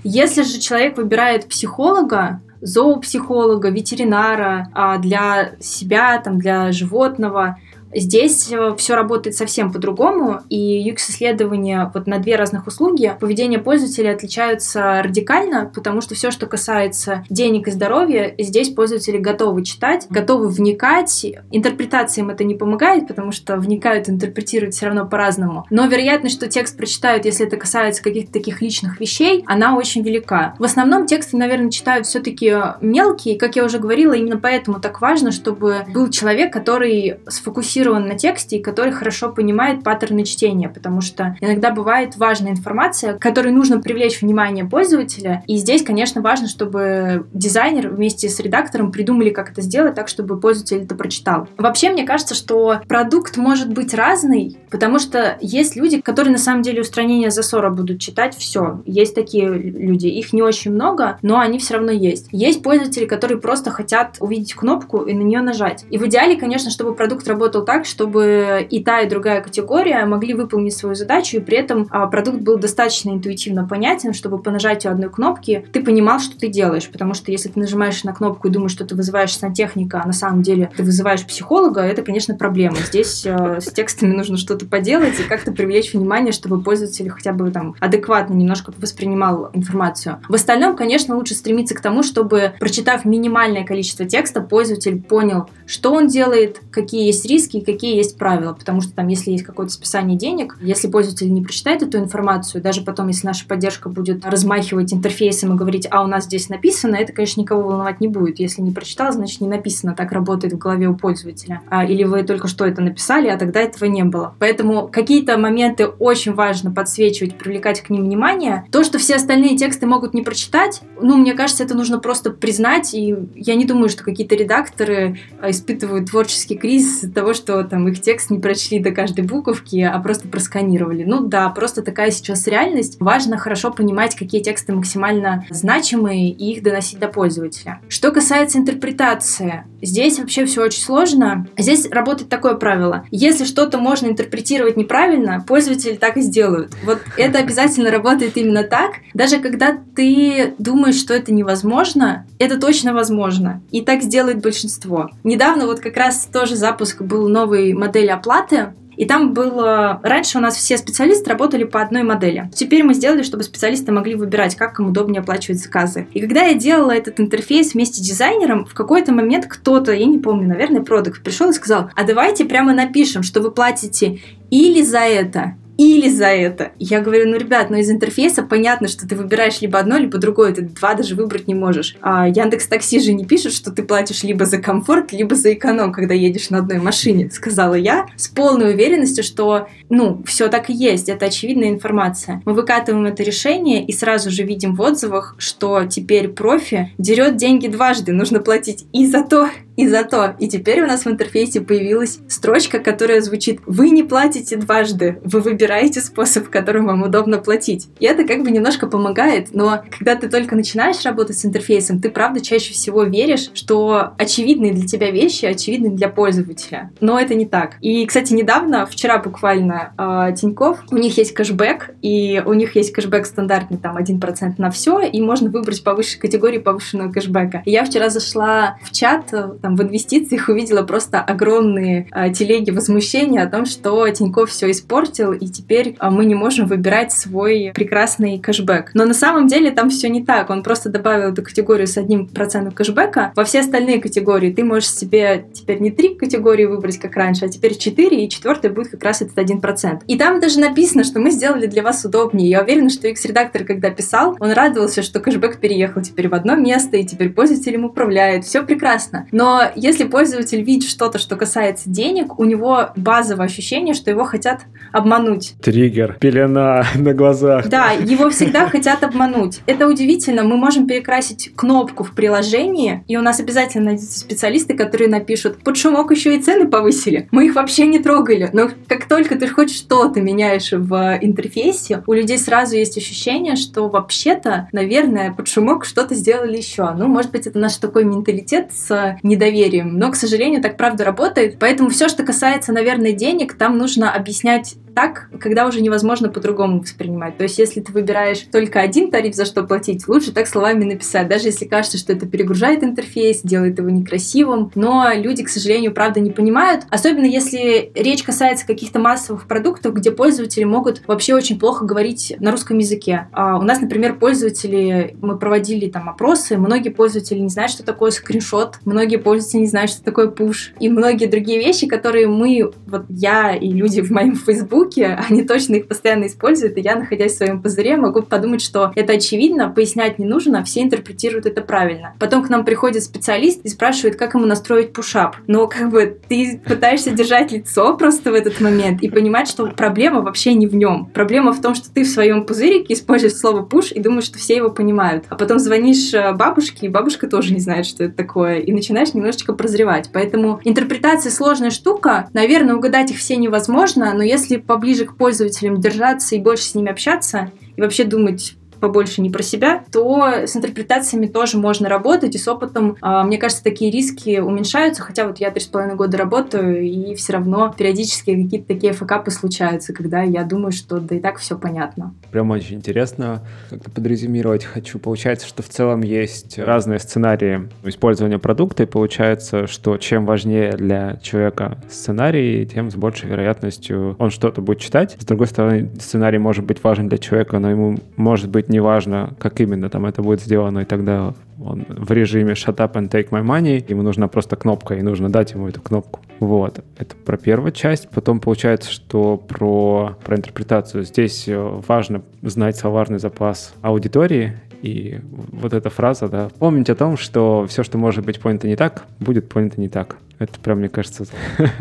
[0.04, 7.58] Если же человек выбирает психолога, зоопсихолога, ветеринара а для себя, там, для животного,
[7.96, 14.12] Здесь э, все работает совсем по-другому, и UX-исследования вот на две разных услуги поведение пользователя
[14.12, 20.50] отличаются радикально, потому что все, что касается денег и здоровья, здесь пользователи готовы читать, готовы
[20.50, 21.26] вникать.
[21.52, 25.66] Интерпретациям это не помогает, потому что вникают, интерпретируют все равно по-разному.
[25.70, 30.56] Но вероятность, что текст прочитают, если это касается каких-то таких личных вещей, она очень велика.
[30.60, 35.32] В основном тексты, наверное, читают все-таки мелкие, как я уже говорила, именно поэтому так важно,
[35.32, 41.02] чтобы был человек, который сфокусирован сфокусирован на тексте и который хорошо понимает паттерны чтения, потому
[41.02, 45.44] что иногда бывает важная информация, которой нужно привлечь внимание пользователя.
[45.48, 50.40] И здесь, конечно, важно, чтобы дизайнер вместе с редактором придумали, как это сделать так, чтобы
[50.40, 51.48] пользователь это прочитал.
[51.58, 56.62] Вообще, мне кажется, что продукт может быть разный, потому что есть люди, которые на самом
[56.62, 58.82] деле устранение засора будут читать все.
[58.86, 62.28] Есть такие люди, их не очень много, но они все равно есть.
[62.32, 65.86] Есть пользователи, которые просто хотят увидеть кнопку и на нее нажать.
[65.90, 70.06] И в идеале, конечно, чтобы продукт работал так, так, чтобы и та, и другая категория
[70.06, 74.52] могли выполнить свою задачу, и при этом а, продукт был достаточно интуитивно понятен, чтобы по
[74.52, 76.88] нажатию одной кнопки ты понимал, что ты делаешь.
[76.88, 80.14] Потому что если ты нажимаешь на кнопку и думаешь, что ты вызываешь сантехника, а на
[80.14, 82.76] самом деле ты вызываешь психолога, это, конечно, проблема.
[82.76, 87.50] Здесь э, с текстами нужно что-то поделать и как-то привлечь внимание, чтобы пользователь хотя бы
[87.50, 90.20] там адекватно немножко воспринимал информацию.
[90.30, 95.92] В остальном, конечно, лучше стремиться к тому, чтобы, прочитав минимальное количество текста, пользователь понял, что
[95.92, 100.18] он делает, какие есть риски какие есть правила, потому что там, если есть какое-то списание
[100.18, 105.54] денег, если пользователь не прочитает эту информацию, даже потом, если наша поддержка будет размахивать интерфейсом
[105.54, 108.40] и говорить, а у нас здесь написано, это, конечно, никого волновать не будет.
[108.40, 111.62] Если не прочитал, значит, не написано, так работает в голове у пользователя.
[111.70, 114.36] А, или вы только что это написали, а тогда этого не было.
[114.40, 118.66] Поэтому какие-то моменты очень важно подсвечивать, привлекать к ним внимание.
[118.72, 122.94] То, что все остальные тексты могут не прочитать, ну, мне кажется, это нужно просто признать,
[122.94, 127.64] и я не думаю, что какие-то редакторы а, испытывают творческий кризис от того, что что
[127.64, 131.04] там их текст не прочли до каждой буковки, а просто просканировали.
[131.04, 132.98] Ну да, просто такая сейчас реальность.
[133.00, 137.80] Важно хорошо понимать, какие тексты максимально значимые и их доносить до пользователя.
[137.90, 141.48] Что касается интерпретации, здесь вообще все очень сложно.
[141.58, 143.06] Здесь работает такое правило.
[143.12, 146.74] Если что-то можно интерпретировать неправильно, пользователи так и сделают.
[146.84, 148.94] Вот это обязательно работает именно так.
[149.14, 153.62] Даже когда ты думаешь, что это невозможно, это точно возможно.
[153.70, 155.12] И так сделает большинство.
[155.24, 160.00] Недавно вот как раз тоже запуск был новой модели оплаты, И там было...
[160.04, 162.50] Раньше у нас все специалисты работали по одной модели.
[162.54, 166.08] Теперь мы сделали, чтобы специалисты могли выбирать, как им удобнее оплачивать заказы.
[166.14, 170.20] И когда я делала этот интерфейс вместе с дизайнером, в какой-то момент кто-то, я не
[170.20, 174.20] помню, наверное, продукт пришел и сказал, а давайте прямо напишем, что вы платите
[174.50, 176.72] или за это, или за это.
[176.80, 180.54] Я говорю, ну, ребят, ну из интерфейса понятно, что ты выбираешь либо одно, либо другое,
[180.54, 181.96] ты два даже выбрать не можешь.
[182.02, 185.92] А Яндекс Такси же не пишет, что ты платишь либо за комфорт, либо за эконом,
[185.92, 190.74] когда едешь на одной машине, сказала я, с полной уверенностью, что, ну, все так и
[190.74, 192.42] есть, это очевидная информация.
[192.46, 197.68] Мы выкатываем это решение и сразу же видим в отзывах, что теперь профи дерет деньги
[197.68, 200.36] дважды, нужно платить и за то, и за то.
[200.40, 205.42] И теперь у нас в интерфейсе появилась строчка, которая звучит «Вы не платите дважды, вы
[205.42, 207.88] выбираете способ, которым вам удобно платить».
[208.00, 212.10] И это как бы немножко помогает, но когда ты только начинаешь работать с интерфейсом, ты
[212.10, 216.92] правда чаще всего веришь, что очевидные для тебя вещи очевидны для пользователя.
[217.00, 217.76] Но это не так.
[217.82, 222.92] И, кстати, недавно, вчера буквально, э, Тиньков, у них есть кэшбэк, и у них есть
[222.94, 227.62] кэшбэк стандартный, там, 1% на все, и можно выбрать по категории повышенного кэшбэка.
[227.66, 229.32] И я вчера зашла в чат
[229.64, 235.32] там в инвестициях увидела просто огромные а, телеги возмущения о том, что Тиньков все испортил,
[235.32, 238.92] и теперь а, мы не можем выбирать свой прекрасный кэшбэк.
[238.94, 240.50] Но на самом деле там все не так.
[240.50, 243.32] Он просто добавил эту категорию с одним процентом кэшбэка.
[243.38, 247.48] Во все остальные категории ты можешь себе теперь не три категории выбрать, как раньше, а
[247.48, 250.04] теперь четыре, и четвертая будет как раз этот один процент.
[250.08, 252.50] И там даже написано, что мы сделали для вас удобнее.
[252.50, 256.98] Я уверена, что X-редактор, когда писал, он радовался, что кэшбэк переехал теперь в одно место,
[256.98, 258.44] и теперь пользователь им управляет.
[258.44, 259.26] Все прекрасно.
[259.32, 264.62] Но если пользователь видит что-то, что касается денег, у него базовое ощущение, что его хотят
[264.92, 265.54] обмануть.
[265.62, 267.68] Триггер, пелена на глазах.
[267.68, 269.62] Да, его всегда хотят обмануть.
[269.66, 270.44] Это удивительно.
[270.44, 275.78] Мы можем перекрасить кнопку в приложении, и у нас обязательно найдутся специалисты, которые напишут, под
[275.78, 277.28] шумок еще и цены повысили.
[277.32, 278.50] Мы их вообще не трогали.
[278.54, 283.90] Но как только ты хоть что-то меняешь в интерфейсе, у людей сразу есть ощущение, что
[283.90, 286.92] вообще-то, наверное, под шумок что-то сделали еще.
[286.92, 289.98] Ну, может быть, это наш такой менталитет с недоверием недоверием.
[289.98, 291.58] Но, к сожалению, так правда работает.
[291.60, 297.38] Поэтому все, что касается, наверное, денег, там нужно объяснять так, когда уже невозможно по-другому воспринимать.
[297.38, 301.28] То есть, если ты выбираешь только один тариф, за что платить, лучше так словами написать,
[301.28, 304.72] даже если кажется, что это перегружает интерфейс, делает его некрасивым.
[304.76, 310.12] Но люди, к сожалению, правда не понимают, особенно если речь касается каких-то массовых продуктов, где
[310.12, 313.28] пользователи могут вообще очень плохо говорить на русском языке.
[313.32, 318.12] А у нас, например, пользователи, мы проводили там опросы, многие пользователи не знают, что такое
[318.12, 323.06] скриншот, многие пользователи не знают, что такое пуш, и многие другие вещи, которые мы, вот
[323.10, 327.34] я и люди в моем Фейсбуке Фейсбуке, они точно их постоянно используют, и я, находясь
[327.34, 332.16] в своем пузыре, могу подумать, что это очевидно, пояснять не нужно, все интерпретируют это правильно.
[332.20, 335.36] Потом к нам приходит специалист и спрашивает, как ему настроить пушап.
[335.48, 340.22] Но как бы ты пытаешься держать лицо просто в этот момент и понимать, что проблема
[340.22, 341.10] вообще не в нем.
[341.14, 344.56] Проблема в том, что ты в своем пузырике используешь слово пуш и думаешь, что все
[344.56, 345.26] его понимают.
[345.30, 349.14] А потом звонишь э, бабушке, и бабушка тоже не знает, что это такое, и начинаешь
[349.14, 350.10] немножечко прозревать.
[350.14, 352.30] Поэтому интерпретация сложная штука.
[352.34, 356.90] Наверное, угадать их все невозможно, но если поближе к пользователям держаться и больше с ними
[356.90, 362.38] общаться, и вообще думать побольше не про себя, то с интерпретациями тоже можно работать, и
[362.38, 366.18] с опытом, а, мне кажется, такие риски уменьшаются, хотя вот я три с половиной года
[366.18, 371.22] работаю, и все равно периодически какие-то такие факапы случаются, когда я думаю, что да и
[371.22, 372.14] так все понятно.
[372.30, 375.00] Прям очень интересно как-то подрезюмировать хочу.
[375.00, 381.16] Получается, что в целом есть разные сценарии использования продукта, и получается, что чем важнее для
[381.24, 385.16] человека сценарий, тем с большей вероятностью он что-то будет читать.
[385.18, 389.62] С другой стороны, сценарий может быть важен для человека, но ему может быть неважно, как
[389.62, 391.34] именно там это будет сделано, и тогда
[391.64, 395.32] он в режиме shut up and take my money, ему нужна просто кнопка, и нужно
[395.32, 396.20] дать ему эту кнопку.
[396.40, 398.10] Вот, это про первую часть.
[398.10, 401.04] Потом получается, что про, про интерпретацию.
[401.04, 405.22] Здесь э, важно знать словарный запас аудитории, и
[405.54, 409.06] вот эта фраза, да, помнить о том, что все, что может быть понято не так,
[409.20, 410.18] будет понято не так.
[410.40, 411.26] Это прям, мне кажется,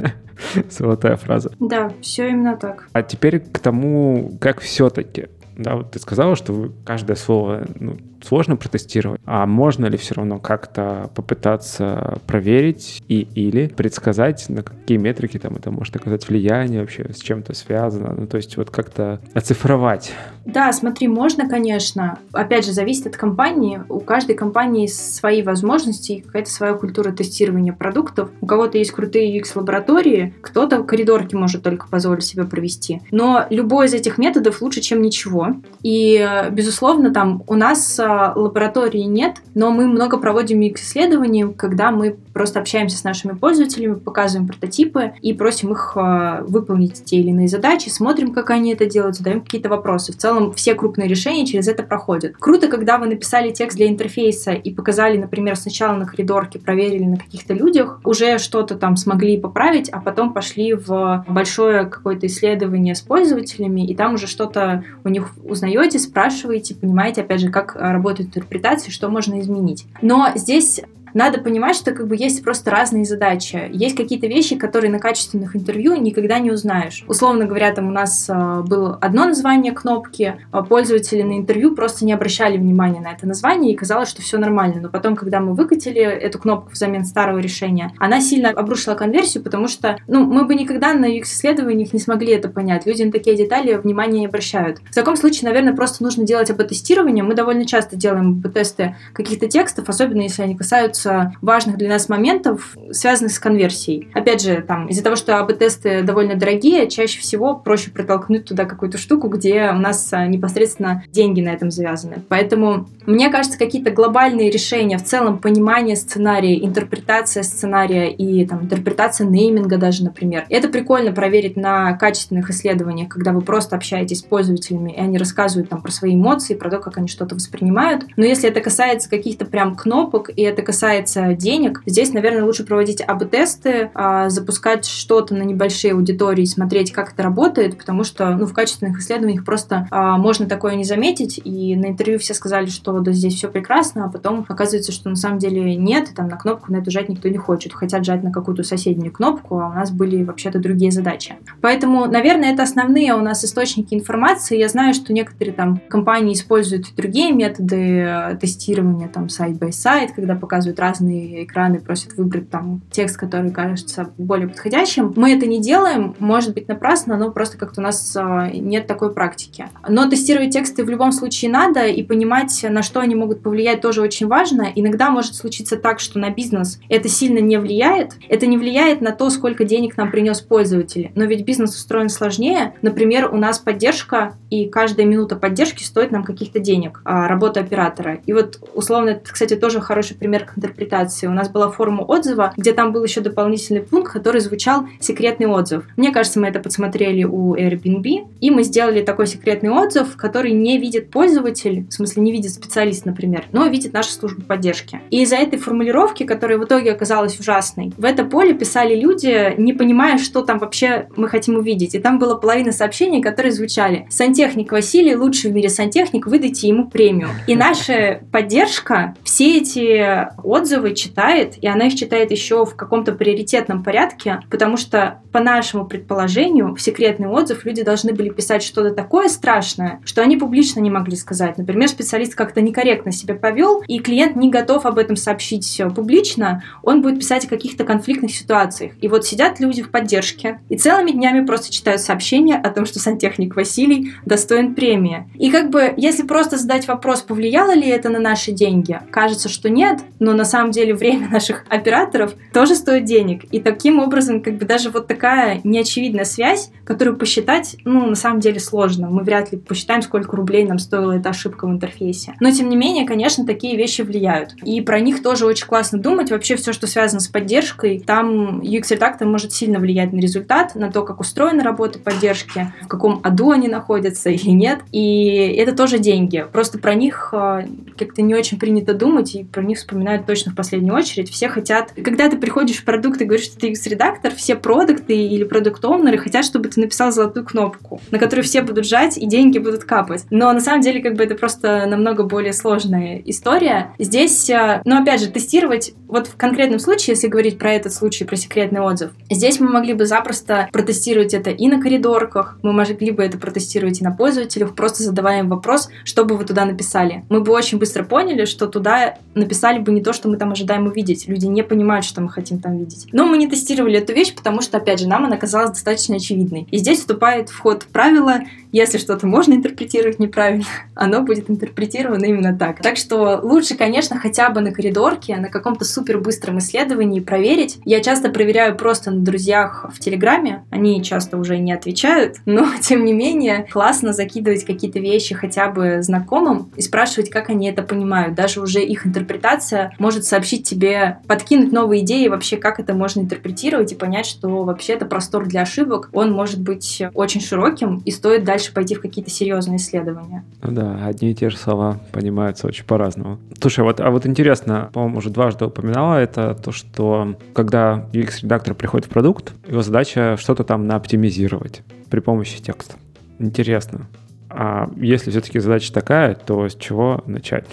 [0.70, 1.50] золотая фраза.
[1.58, 2.88] Да, все именно так.
[2.92, 8.56] А теперь к тому, как все-таки да, вот ты сказала, что каждое слово ну, сложно
[8.56, 15.38] протестировать, а можно ли все равно как-то попытаться проверить и или предсказать, на какие метрики
[15.38, 20.12] там это может оказать влияние вообще, с чем-то связано, ну то есть вот как-то оцифровать.
[20.44, 22.18] Да, смотри, можно, конечно.
[22.32, 23.82] Опять же, зависит от компании.
[23.88, 28.30] У каждой компании свои возможности, какая-то своя культура тестирования продуктов.
[28.40, 33.02] У кого-то есть крутые UX-лаборатории, кто-то коридорки может только позволить себе провести.
[33.10, 35.41] Но любой из этих методов лучше, чем ничего.
[35.82, 42.60] И, безусловно, там у нас лаборатории нет, но мы много проводим UX-исследований, когда мы просто
[42.60, 47.88] общаемся с нашими пользователями, показываем прототипы и просим их э, выполнить те или иные задачи,
[47.88, 50.12] смотрим, как они это делают, задаем какие-то вопросы.
[50.12, 52.34] В целом все крупные решения через это проходят.
[52.38, 57.16] Круто, когда вы написали текст для интерфейса и показали, например, сначала на коридорке, проверили на
[57.16, 63.00] каких-то людях, уже что-то там смогли поправить, а потом пошли в большое какое-то исследование с
[63.00, 68.90] пользователями, и там уже что-то у них узнаете, спрашиваете, понимаете, опять же, как работает интерпретация,
[68.90, 69.86] что можно изменить.
[70.00, 70.80] Но здесь
[71.14, 73.68] надо понимать, что как бы есть просто разные задачи.
[73.72, 77.04] Есть какие-то вещи, которые на качественных интервью никогда не узнаешь.
[77.08, 82.04] Условно говоря, там у нас э, было одно название кнопки, а пользователи на интервью просто
[82.04, 84.80] не обращали внимания на это название и казалось, что все нормально.
[84.82, 89.68] Но потом, когда мы выкатили эту кнопку взамен старого решения, она сильно обрушила конверсию, потому
[89.68, 92.86] что ну, мы бы никогда на UX-исследованиях не смогли это понять.
[92.86, 94.78] Люди на такие детали внимания не обращают.
[94.90, 97.24] В таком случае, наверное, просто нужно делать АБ-тестирование.
[97.24, 101.01] Мы довольно часто делаем АБ-тесты каких-то текстов, особенно если они касаются
[101.40, 104.08] важных для нас моментов, связанных с конверсией.
[104.14, 108.98] Опять же, там, из-за того, что АБ-тесты довольно дорогие, чаще всего проще протолкнуть туда какую-то
[108.98, 112.22] штуку, где у нас а, непосредственно деньги на этом завязаны.
[112.28, 119.26] Поэтому, мне кажется, какие-то глобальные решения, в целом понимание сценария, интерпретация сценария и там, интерпретация
[119.26, 124.92] нейминга даже, например, это прикольно проверить на качественных исследованиях, когда вы просто общаетесь с пользователями,
[124.92, 128.06] и они рассказывают там про свои эмоции, про то, как они что-то воспринимают.
[128.16, 132.66] Но если это касается каких-то прям кнопок, и это касается касается денег, здесь, наверное, лучше
[132.66, 138.44] проводить АБ-тесты, а, запускать что-то на небольшие аудитории, смотреть, как это работает, потому что ну,
[138.44, 142.98] в качественных исследованиях просто а, можно такое не заметить, и на интервью все сказали, что
[143.00, 146.36] да, здесь все прекрасно, а потом оказывается, что на самом деле нет, и там на
[146.36, 149.72] кнопку на эту жать никто не хочет, хотят жать на какую-то соседнюю кнопку, а у
[149.72, 151.36] нас были вообще-то другие задачи.
[151.62, 154.58] Поэтому, наверное, это основные у нас источники информации.
[154.58, 160.80] Я знаю, что некоторые там компании используют другие методы э, тестирования, там, side-by-side, когда показывают
[160.82, 165.12] разные экраны, просят выбрать там текст, который кажется более подходящим.
[165.16, 169.14] Мы это не делаем, может быть напрасно, но просто как-то у нас а, нет такой
[169.14, 169.66] практики.
[169.88, 174.02] Но тестировать тексты в любом случае надо, и понимать, на что они могут повлиять, тоже
[174.02, 174.68] очень важно.
[174.74, 178.16] Иногда может случиться так, что на бизнес это сильно не влияет.
[178.28, 181.12] Это не влияет на то, сколько денег нам принес пользователь.
[181.14, 182.74] Но ведь бизнес устроен сложнее.
[182.82, 188.20] Например, у нас поддержка, и каждая минута поддержки стоит нам каких-то денег, а, работа оператора.
[188.26, 191.26] И вот, условно, это, кстати, тоже хороший пример интерпретации.
[191.26, 195.84] У нас была форма отзыва, где там был еще дополнительный пункт, который звучал «секретный отзыв».
[195.96, 200.78] Мне кажется, мы это подсмотрели у Airbnb, и мы сделали такой секретный отзыв, который не
[200.78, 205.00] видит пользователь, в смысле не видит специалист, например, но видит наша служба поддержки.
[205.10, 209.72] И из-за этой формулировки, которая в итоге оказалась ужасной, в это поле писали люди, не
[209.72, 211.94] понимая, что там вообще мы хотим увидеть.
[211.94, 216.88] И там была половина сообщений, которые звучали «Сантехник Василий, лучший в мире сантехник, выдайте ему
[216.88, 217.28] премию».
[217.46, 223.82] И наша поддержка, все эти отзывы читает, и она их читает еще в каком-то приоритетном
[223.82, 229.28] порядке, потому что, по нашему предположению, в секретный отзыв люди должны были писать что-то такое
[229.28, 231.56] страшное, что они публично не могли сказать.
[231.56, 237.00] Например, специалист как-то некорректно себя повел, и клиент не готов об этом сообщить публично, он
[237.00, 238.92] будет писать о каких-то конфликтных ситуациях.
[239.00, 242.98] И вот сидят люди в поддержке и целыми днями просто читают сообщения о том, что
[242.98, 245.30] сантехник Василий достоин премии.
[245.34, 249.70] И как бы, если просто задать вопрос, повлияло ли это на наши деньги, кажется, что
[249.70, 253.44] нет, но на самом деле время наших операторов тоже стоит денег.
[253.50, 258.40] И таким образом, как бы даже вот такая неочевидная связь, которую посчитать, ну, на самом
[258.40, 259.08] деле сложно.
[259.08, 262.34] Мы вряд ли посчитаем, сколько рублей нам стоила эта ошибка в интерфейсе.
[262.40, 264.54] Но, тем не менее, конечно, такие вещи влияют.
[264.64, 266.30] И про них тоже очень классно думать.
[266.30, 271.02] Вообще все, что связано с поддержкой, там UX-редактор может сильно влиять на результат, на то,
[271.02, 274.80] как устроена работа поддержки, в каком аду они находятся или нет.
[274.92, 276.44] И это тоже деньги.
[276.52, 277.66] Просто про них э,
[277.98, 281.30] как-то не очень принято думать, и про них вспоминают точно в последнюю очередь.
[281.30, 281.92] Все хотят...
[282.02, 286.46] Когда ты приходишь в продукт и говоришь, что ты UX-редактор, все продукты или продукт-оунеры хотят,
[286.46, 290.24] чтобы ты написал золотую кнопку, на которую все будут жать, и деньги будут капать.
[290.30, 293.94] Но на самом деле, как бы это просто намного более сложная история.
[293.98, 298.24] Здесь, э, ну, опять же, тестировать, вот в конкретном случае, если говорить про этот случай,
[298.24, 303.10] про секретный отзыв, здесь мы могли бы запросто протестировать это и на коридорках, мы могли
[303.10, 307.24] бы это протестировать и на пользователях, просто задавая им вопрос, что бы вы туда написали.
[307.28, 310.86] Мы бы очень быстро поняли, что туда написали бы не то, что мы там ожидаем
[310.86, 311.28] увидеть.
[311.28, 313.06] Люди не понимают, что мы хотим там видеть.
[313.12, 316.66] Но мы не тестировали эту вещь, потому что, опять же, нам она казалась достаточно очевидной.
[316.70, 318.40] И здесь вступает в ход правило,
[318.72, 320.64] если что-то можно интерпретировать неправильно,
[320.94, 322.80] оно будет интерпретировано именно так.
[322.82, 327.78] Так что лучше, конечно, хотя бы на коридорке, на каком-то супер быстром исследовании проверить.
[327.84, 330.64] Я часто проверяю просто на друзьях в Телеграме.
[330.70, 336.02] Они часто уже не отвечают, но, тем не менее, классно закидывать какие-то вещи хотя бы
[336.02, 338.34] знакомым и спрашивать, как они это понимают.
[338.34, 343.20] Даже уже их интерпретация может может сообщить тебе, подкинуть новые идеи вообще, как это можно
[343.20, 348.10] интерпретировать и понять, что вообще это простор для ошибок, он может быть очень широким и
[348.10, 350.44] стоит дальше пойти в какие-то серьезные исследования.
[350.62, 353.38] Ну да, одни и те же слова понимаются очень по-разному.
[353.58, 359.06] Слушай, вот, а вот интересно, по-моему, уже дважды упоминала это, то, что когда UX-редактор приходит
[359.06, 362.96] в продукт, его задача что-то там наоптимизировать при помощи текста.
[363.38, 364.08] Интересно.
[364.54, 367.66] А если все-таки задача такая, то с чего начать?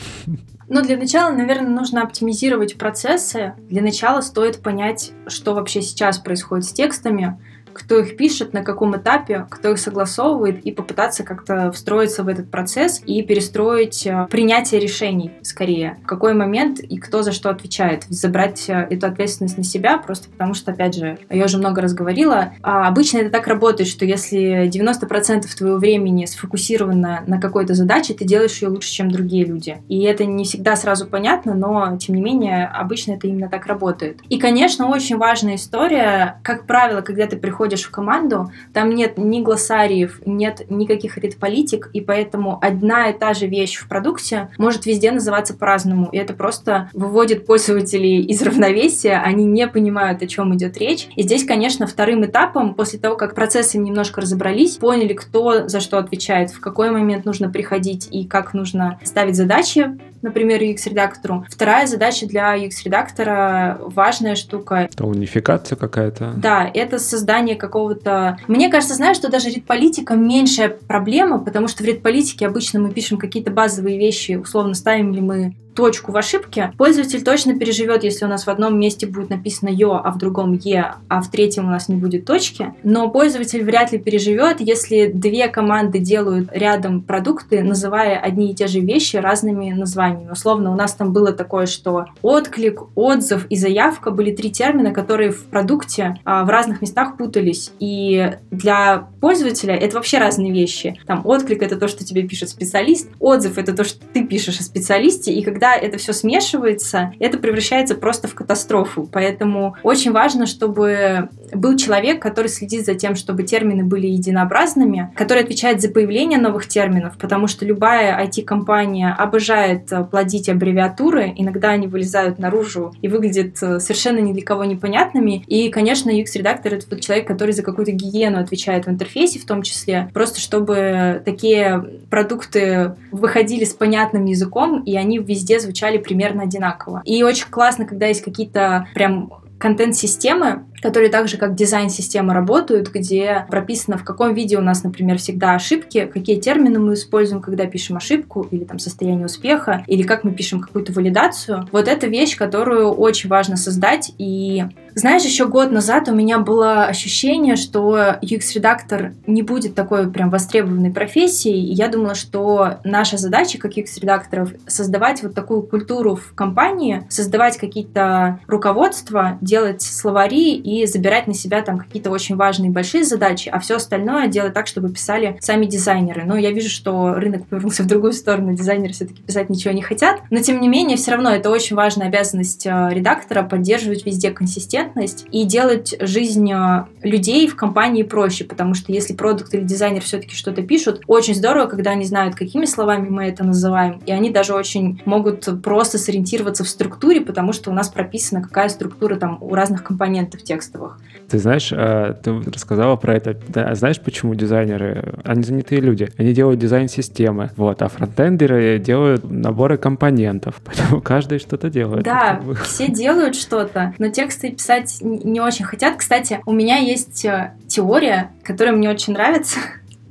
[0.71, 3.53] Ну, для начала, наверное, нужно оптимизировать процессы.
[3.69, 7.39] Для начала стоит понять, что вообще сейчас происходит с текстами,
[7.73, 12.49] кто их пишет, на каком этапе, кто их согласовывает, и попытаться как-то встроиться в этот
[12.51, 15.97] процесс и перестроить э, принятие решений скорее.
[16.03, 18.05] В какой момент и кто за что отвечает.
[18.09, 21.93] Забрать э, эту ответственность на себя, просто потому что, опять же, я уже много раз
[21.93, 28.13] говорила, а обычно это так работает, что если 90% твоего времени сфокусировано на какой-то задаче,
[28.13, 29.77] ты делаешь ее лучше, чем другие люди.
[29.87, 34.19] И это не всегда сразу понятно, но, тем не менее, обычно это именно так работает.
[34.29, 39.17] И, конечно, очень важная история, как правило, когда ты приходишь приходишь в команду, там нет
[39.17, 44.85] ни глоссариев, нет никаких рит-политик, и поэтому одна и та же вещь в продукте может
[44.85, 50.55] везде называться по-разному, и это просто выводит пользователей из равновесия, они не понимают, о чем
[50.55, 51.09] идет речь.
[51.17, 55.97] И здесь, конечно, вторым этапом, после того, как процессы немножко разобрались, поняли, кто за что
[55.97, 61.45] отвечает, в какой момент нужно приходить и как нужно ставить задачи, например, UX-редактору.
[61.49, 64.87] Вторая задача для UX-редактора, важная штука.
[64.91, 66.33] Это унификация какая-то.
[66.35, 68.37] Да, это создание какого-то...
[68.47, 73.17] Мне кажется, знаешь, что даже редполитика меньшая проблема, потому что в редполитике обычно мы пишем
[73.17, 78.27] какие-то базовые вещи, условно ставим ли мы точку в ошибке, пользователь точно переживет, если у
[78.27, 81.69] нас в одном месте будет написано «ё», а в другом «е», а в третьем у
[81.69, 82.73] нас не будет точки.
[82.83, 88.67] Но пользователь вряд ли переживет, если две команды делают рядом продукты, называя одни и те
[88.67, 90.31] же вещи разными названиями.
[90.31, 95.31] Условно, у нас там было такое, что отклик, отзыв и заявка были три термина, которые
[95.31, 97.71] в продукте а, в разных местах путались.
[97.79, 100.99] И для пользователя это вообще разные вещи.
[101.05, 104.63] Там отклик— это то, что тебе пишет специалист, отзыв— это то, что ты пишешь о
[104.63, 109.09] специалисте, и когда это все смешивается, это превращается просто в катастрофу.
[109.11, 115.43] Поэтому очень важно, чтобы был человек, который следит за тем, чтобы термины были единообразными, который
[115.43, 121.87] отвечает за появление новых терминов, потому что любая IT-компания обожает э, плодить аббревиатуры, иногда они
[121.87, 125.43] вылезают наружу и выглядят э, совершенно ни для кого непонятными.
[125.47, 129.63] И, конечно, UX-редактор— это тот человек, который за какую-то гигиену отвечает в интерфейсе в том
[129.63, 137.01] числе, просто чтобы такие продукты выходили с понятным языком, и они везде звучали примерно одинаково.
[137.05, 143.45] И очень классно, когда есть какие-то прям контент-системы, которые так же, как дизайн-система работают, где
[143.49, 147.97] прописано, в каком виде у нас, например, всегда ошибки, какие термины мы используем, когда пишем
[147.97, 151.67] ошибку, или там состояние успеха, или как мы пишем какую-то валидацию.
[151.71, 154.11] Вот это вещь, которую очень важно создать.
[154.17, 154.63] И
[154.95, 160.91] знаешь, еще год назад у меня было ощущение, что UX-редактор не будет такой прям востребованной
[160.91, 167.05] профессией, и я думала, что наша задача как UX-редакторов создавать вот такую культуру в компании,
[167.09, 173.49] создавать какие-то руководства, делать словари и забирать на себя там какие-то очень важные большие задачи,
[173.49, 176.23] а все остальное делать так, чтобы писали сами дизайнеры.
[176.25, 180.21] Но я вижу, что рынок повернулся в другую сторону, дизайнеры все-таки писать ничего не хотят.
[180.29, 185.25] Но тем не менее, все равно это очень важная обязанность э, редактора поддерживать везде консистентность
[185.31, 190.35] и делать жизнь э, людей в компании проще, потому что если продукт или дизайнер все-таки
[190.35, 194.53] что-то пишут, очень здорово, когда они знают, какими словами мы это называем, и они даже
[194.53, 199.55] очень могут просто сориентироваться в структуре, потому что у нас прописана какая структура там у
[199.55, 200.99] разных компонентов текста текстовых.
[201.29, 203.37] Ты знаешь, а, ты рассказала про это.
[203.47, 205.15] Да, знаешь, почему дизайнеры?
[205.23, 206.09] Они занятые люди.
[206.17, 207.51] Они делают дизайн-системы.
[207.55, 210.55] Вот, а фронтендеры делают наборы компонентов.
[210.65, 212.03] Поэтому каждый что-то делает.
[212.03, 215.97] Да, все делают что-то, но тексты писать не очень хотят.
[215.97, 219.59] Кстати, у меня есть э, теория, которая мне очень нравится.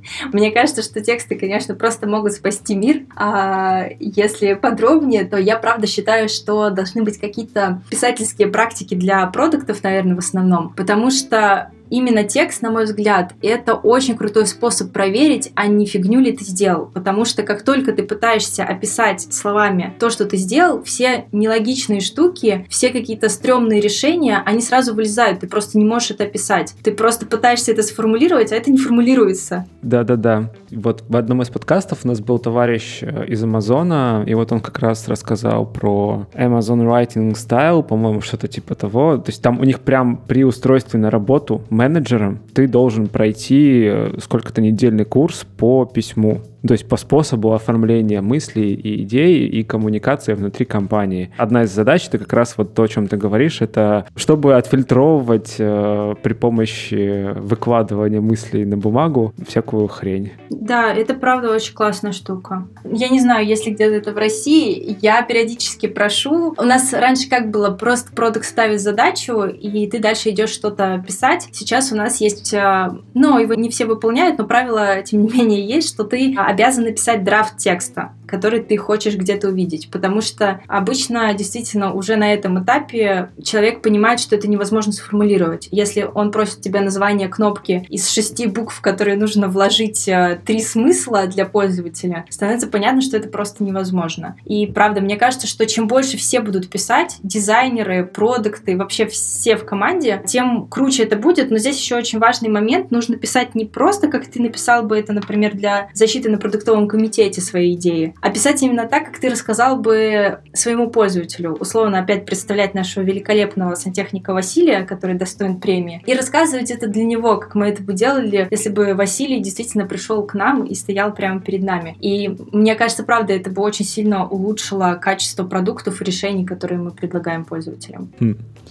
[0.32, 3.02] Мне кажется, что тексты, конечно, просто могут спасти мир.
[3.16, 9.82] А если подробнее, то я правда считаю, что должны быть какие-то писательские практики для продуктов,
[9.82, 10.72] наверное, в основном.
[10.74, 16.20] Потому что именно текст, на мой взгляд, это очень крутой способ проверить, а не фигню
[16.20, 16.86] ли ты сделал.
[16.86, 22.66] Потому что как только ты пытаешься описать словами то, что ты сделал, все нелогичные штуки,
[22.68, 25.40] все какие-то стрёмные решения, они сразу вылезают.
[25.40, 26.74] Ты просто не можешь это описать.
[26.82, 29.66] Ты просто пытаешься это сформулировать, а это не формулируется.
[29.82, 30.52] Да-да-да.
[30.70, 34.60] Вот в одном из подкастов у нас был товарищ э, из Амазона, и вот он
[34.60, 39.16] как раз рассказал про Amazon Writing Style, по-моему, что-то типа того.
[39.18, 44.18] То есть там у них прям при устройстве на работу менеджером ты должен пройти э,
[44.20, 50.34] сколько-то недельный курс по письму то есть по способу оформления мыслей и идей и коммуникации
[50.34, 51.30] внутри компании.
[51.36, 55.56] Одна из задач, это как раз вот то, о чем ты говоришь, это чтобы отфильтровывать
[55.58, 60.32] э, при помощи выкладывания мыслей на бумагу всякую хрень.
[60.50, 62.66] Да, это правда очень классная штука.
[62.84, 66.54] Я не знаю, если где-то это в России, я периодически прошу.
[66.58, 71.48] У нас раньше как было, просто продукт ставит задачу, и ты дальше идешь что-то писать.
[71.52, 75.66] Сейчас у нас есть, э, ну, его не все выполняют, но правило, тем не менее,
[75.66, 79.90] есть, что ты обязан написать драфт текста который ты хочешь где-то увидеть.
[79.90, 85.68] Потому что обычно действительно уже на этом этапе человек понимает, что это невозможно сформулировать.
[85.70, 91.26] Если он просит тебя название кнопки из шести букв, которые нужно вложить э, три смысла
[91.26, 94.36] для пользователя, становится понятно, что это просто невозможно.
[94.44, 99.64] И правда, мне кажется, что чем больше все будут писать, дизайнеры, продукты, вообще все в
[99.64, 101.50] команде, тем круче это будет.
[101.50, 102.90] Но здесь еще очень важный момент.
[102.90, 107.40] Нужно писать не просто, как ты написал бы это, например, для защиты на продуктовом комитете
[107.40, 111.52] своей идеи, описать именно так, как ты рассказал бы своему пользователю.
[111.54, 117.36] Условно опять представлять нашего великолепного сантехника Василия, который достоин премии, и рассказывать это для него,
[117.36, 121.40] как мы это бы делали, если бы Василий действительно пришел к нам и стоял прямо
[121.40, 121.96] перед нами.
[122.00, 126.90] И мне кажется, правда, это бы очень сильно улучшило качество продуктов и решений, которые мы
[126.90, 128.10] предлагаем пользователям.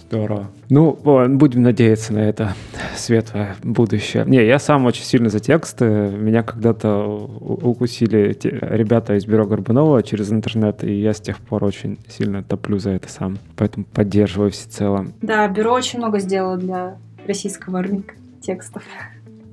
[0.08, 0.46] Здорово.
[0.70, 0.98] Ну,
[1.28, 2.54] будем надеяться на это
[2.96, 4.24] светлое будущее.
[4.26, 5.84] Не, я сам очень сильно за тексты.
[5.84, 11.98] Меня когда-то укусили ребята из бюро Горбунова через интернет, и я с тех пор очень
[12.08, 13.38] сильно топлю за это сам.
[13.56, 15.06] Поэтому поддерживаю всецело.
[15.20, 16.96] Да, бюро очень много сделало для
[17.26, 18.82] российского рынка текстов.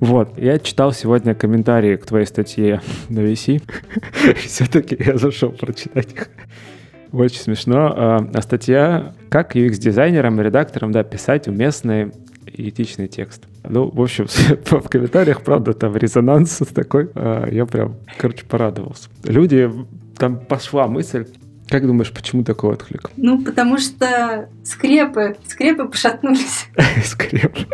[0.00, 2.80] Вот, я читал сегодня комментарии к твоей статье
[3.10, 3.62] на VC.
[4.46, 6.28] Все-таки я зашел прочитать их.
[7.16, 7.94] Очень смешно.
[7.96, 12.12] А, а статья «Как UX-дизайнерам и редакторам да, писать уместный
[12.46, 13.44] и этичный текст».
[13.66, 14.26] Ну, в общем,
[14.64, 17.10] в комментариях, правда, там резонанс такой.
[17.14, 19.08] А, я прям, короче, порадовался.
[19.24, 19.70] Люди,
[20.18, 21.26] там пошла мысль,
[21.68, 23.10] как думаешь, почему такой отклик?
[23.16, 26.66] Ну, потому что скрепы, скрепы пошатнулись.
[27.02, 27.66] Скрепы.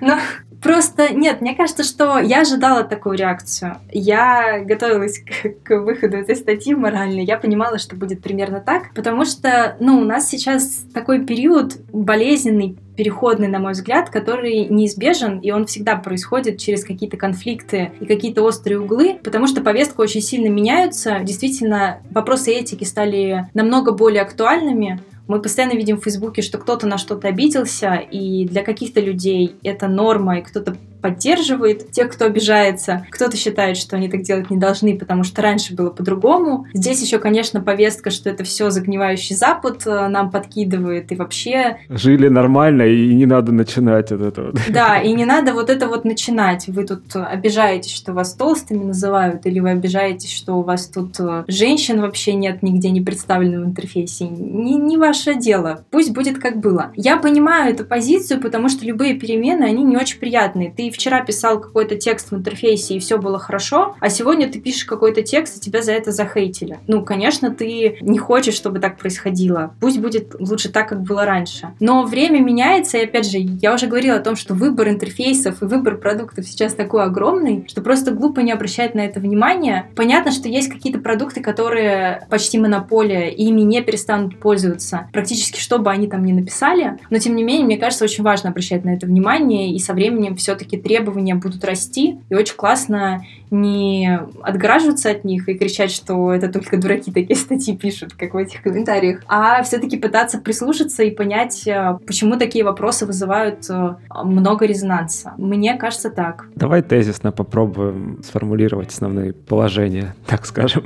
[0.00, 0.16] Ну,
[0.62, 3.76] Просто нет, мне кажется, что я ожидала такую реакцию.
[3.90, 7.24] Я готовилась к, к выходу этой статьи моральной.
[7.24, 12.76] Я понимала, что будет примерно так, потому что, ну, у нас сейчас такой период болезненный,
[12.96, 18.42] переходный, на мой взгляд, который неизбежен, и он всегда происходит через какие-то конфликты и какие-то
[18.42, 21.20] острые углы, потому что повестка очень сильно меняется.
[21.22, 25.00] Действительно, вопросы этики стали намного более актуальными,
[25.30, 29.86] мы постоянно видим в Фейсбуке, что кто-то на что-то обиделся, и для каких-то людей это
[29.86, 33.06] норма, и кто-то поддерживает тех, кто обижается.
[33.10, 36.66] Кто-то считает, что они так делать не должны, потому что раньше было по-другому.
[36.72, 41.78] Здесь еще, конечно, повестка, что это все загнивающий Запад э, нам подкидывает и вообще...
[41.88, 44.52] Жили нормально, и не надо начинать от этого.
[44.68, 46.68] Да, и не надо вот это вот начинать.
[46.68, 51.44] Вы тут обижаетесь, что вас толстыми называют, или вы обижаетесь, что у вас тут э,
[51.48, 54.28] женщин вообще нет нигде не представлено в интерфейсе.
[54.28, 55.84] Не, не ваше дело.
[55.90, 56.92] Пусть будет как было.
[56.96, 60.70] Я понимаю эту позицию, потому что любые перемены, они не очень приятные.
[60.70, 64.84] Ты вчера писал какой-то текст в интерфейсе, и все было хорошо, а сегодня ты пишешь
[64.84, 66.78] какой-то текст, и тебя за это захейтили.
[66.86, 69.74] Ну, конечно, ты не хочешь, чтобы так происходило.
[69.80, 71.74] Пусть будет лучше так, как было раньше.
[71.80, 75.66] Но время меняется, и опять же, я уже говорила о том, что выбор интерфейсов и
[75.66, 79.86] выбор продуктов сейчас такой огромный, что просто глупо не обращать на это внимание.
[79.96, 85.78] Понятно, что есть какие-то продукты, которые почти монополия, и ими не перестанут пользоваться практически, что
[85.78, 86.98] бы они там ни написали.
[87.10, 90.36] Но, тем не менее, мне кажется, очень важно обращать на это внимание, и со временем
[90.36, 96.48] все-таки требования будут расти, и очень классно не отгораживаться от них и кричать, что это
[96.48, 101.66] только дураки такие статьи пишут, как в этих комментариях, а все-таки пытаться прислушаться и понять,
[101.66, 105.34] э, почему такие вопросы вызывают э, много резонанса.
[105.36, 106.46] Мне кажется так.
[106.54, 110.84] Давай тезисно попробуем сформулировать основные положения, так скажем,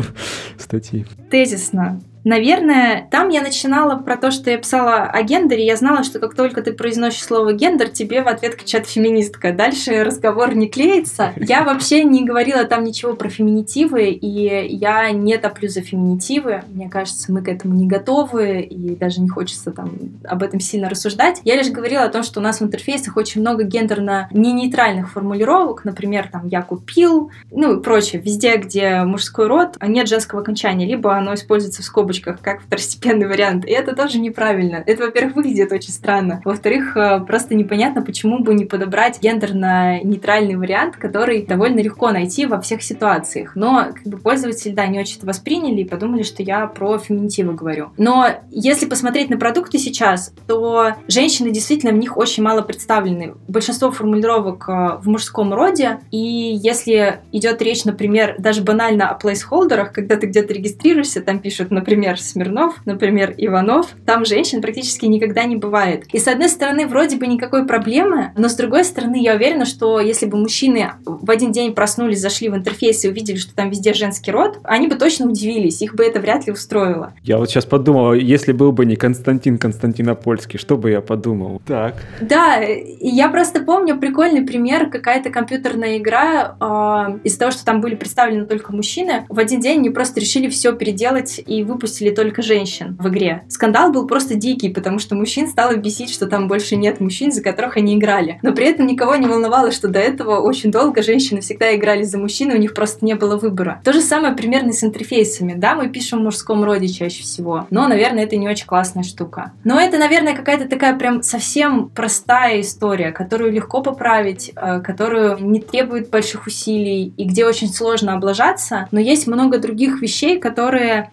[0.59, 1.07] статьи.
[1.31, 2.01] Тезисно.
[2.25, 5.67] Наверное, там я начинала про то, что я писала о гендере.
[5.67, 9.53] Я знала, что как только ты произносишь слово гендер, тебе в ответ кричат феминистка.
[9.53, 11.35] Дальше разговор не клеится.
[11.37, 16.63] Я вообще не говорила там ничего про феминитивы, и я не топлю за феминитивы.
[16.69, 19.93] Мне кажется, мы к этому не готовы, и даже не хочется там
[20.25, 21.43] об этом сильно рассуждать.
[21.45, 25.13] Я лишь говорила о том, что у нас в интерфейсах очень много гендерно не нейтральных
[25.13, 25.85] формулировок.
[25.85, 28.23] Например, там «я купил», ну и прочее.
[28.23, 33.27] Везде, где мужской род, нет женского окончания, либо оно используется в скобочках скобочках, как второстепенный
[33.27, 33.65] вариант.
[33.67, 34.83] И это тоже неправильно.
[34.87, 36.41] Это, во-первых, выглядит очень странно.
[36.45, 42.61] Во-вторых, э, просто непонятно, почему бы не подобрать гендерно-нейтральный вариант, который довольно легко найти во
[42.61, 43.57] всех ситуациях.
[43.57, 47.55] Но как бы пользователи, да, не очень это восприняли и подумали, что я про феминитивы
[47.55, 47.91] говорю.
[47.97, 53.35] Но если посмотреть на продукты сейчас, то женщины действительно в них очень мало представлены.
[53.49, 59.93] Большинство формулировок э, в мужском роде, и если идет речь, например, даже банально о плейсхолдерах,
[59.93, 65.57] когда ты где-то регистрируешься, там пишут, например, Смирнов, например, Иванов, там женщин практически никогда не
[65.57, 66.05] бывает.
[66.13, 70.01] И с одной стороны, вроде бы никакой проблемы, но с другой стороны, я уверена, что
[70.01, 73.95] если бы мужчины в один день проснулись, зашли в интерфейс и увидели, что там везде
[73.95, 77.15] женский род, они бы точно удивились, их бы это вряд ли устроило.
[77.23, 81.61] Я вот сейчас подумал, если был бы не Константин Константинопольский, что бы я подумал?
[81.67, 81.95] Так.
[82.21, 87.95] Да, я просто помню прикольный пример, какая-то компьютерная игра, э, из-за того, что там были
[87.95, 91.63] представлены только мужчины, в один день они просто решили все переделать и
[91.95, 93.45] выпустили только женщин в игре.
[93.49, 97.43] Скандал был просто дикий, потому что мужчин стало бесить, что там больше нет мужчин, за
[97.43, 98.39] которых они играли.
[98.43, 102.19] Но при этом никого не волновало, что до этого очень долго женщины всегда играли за
[102.19, 103.81] мужчин, и у них просто не было выбора.
[103.85, 105.55] То же самое примерно с интерфейсами.
[105.57, 109.53] Да, мы пишем в мужском роде чаще всего, но, наверное, это не очень классная штука.
[109.65, 115.61] Но это, наверное, какая-то такая прям совсем простая история, которую легко поправить, э, которую не
[115.61, 121.11] требует больших усилий и где очень сложно облажаться, но есть много других вещей, которые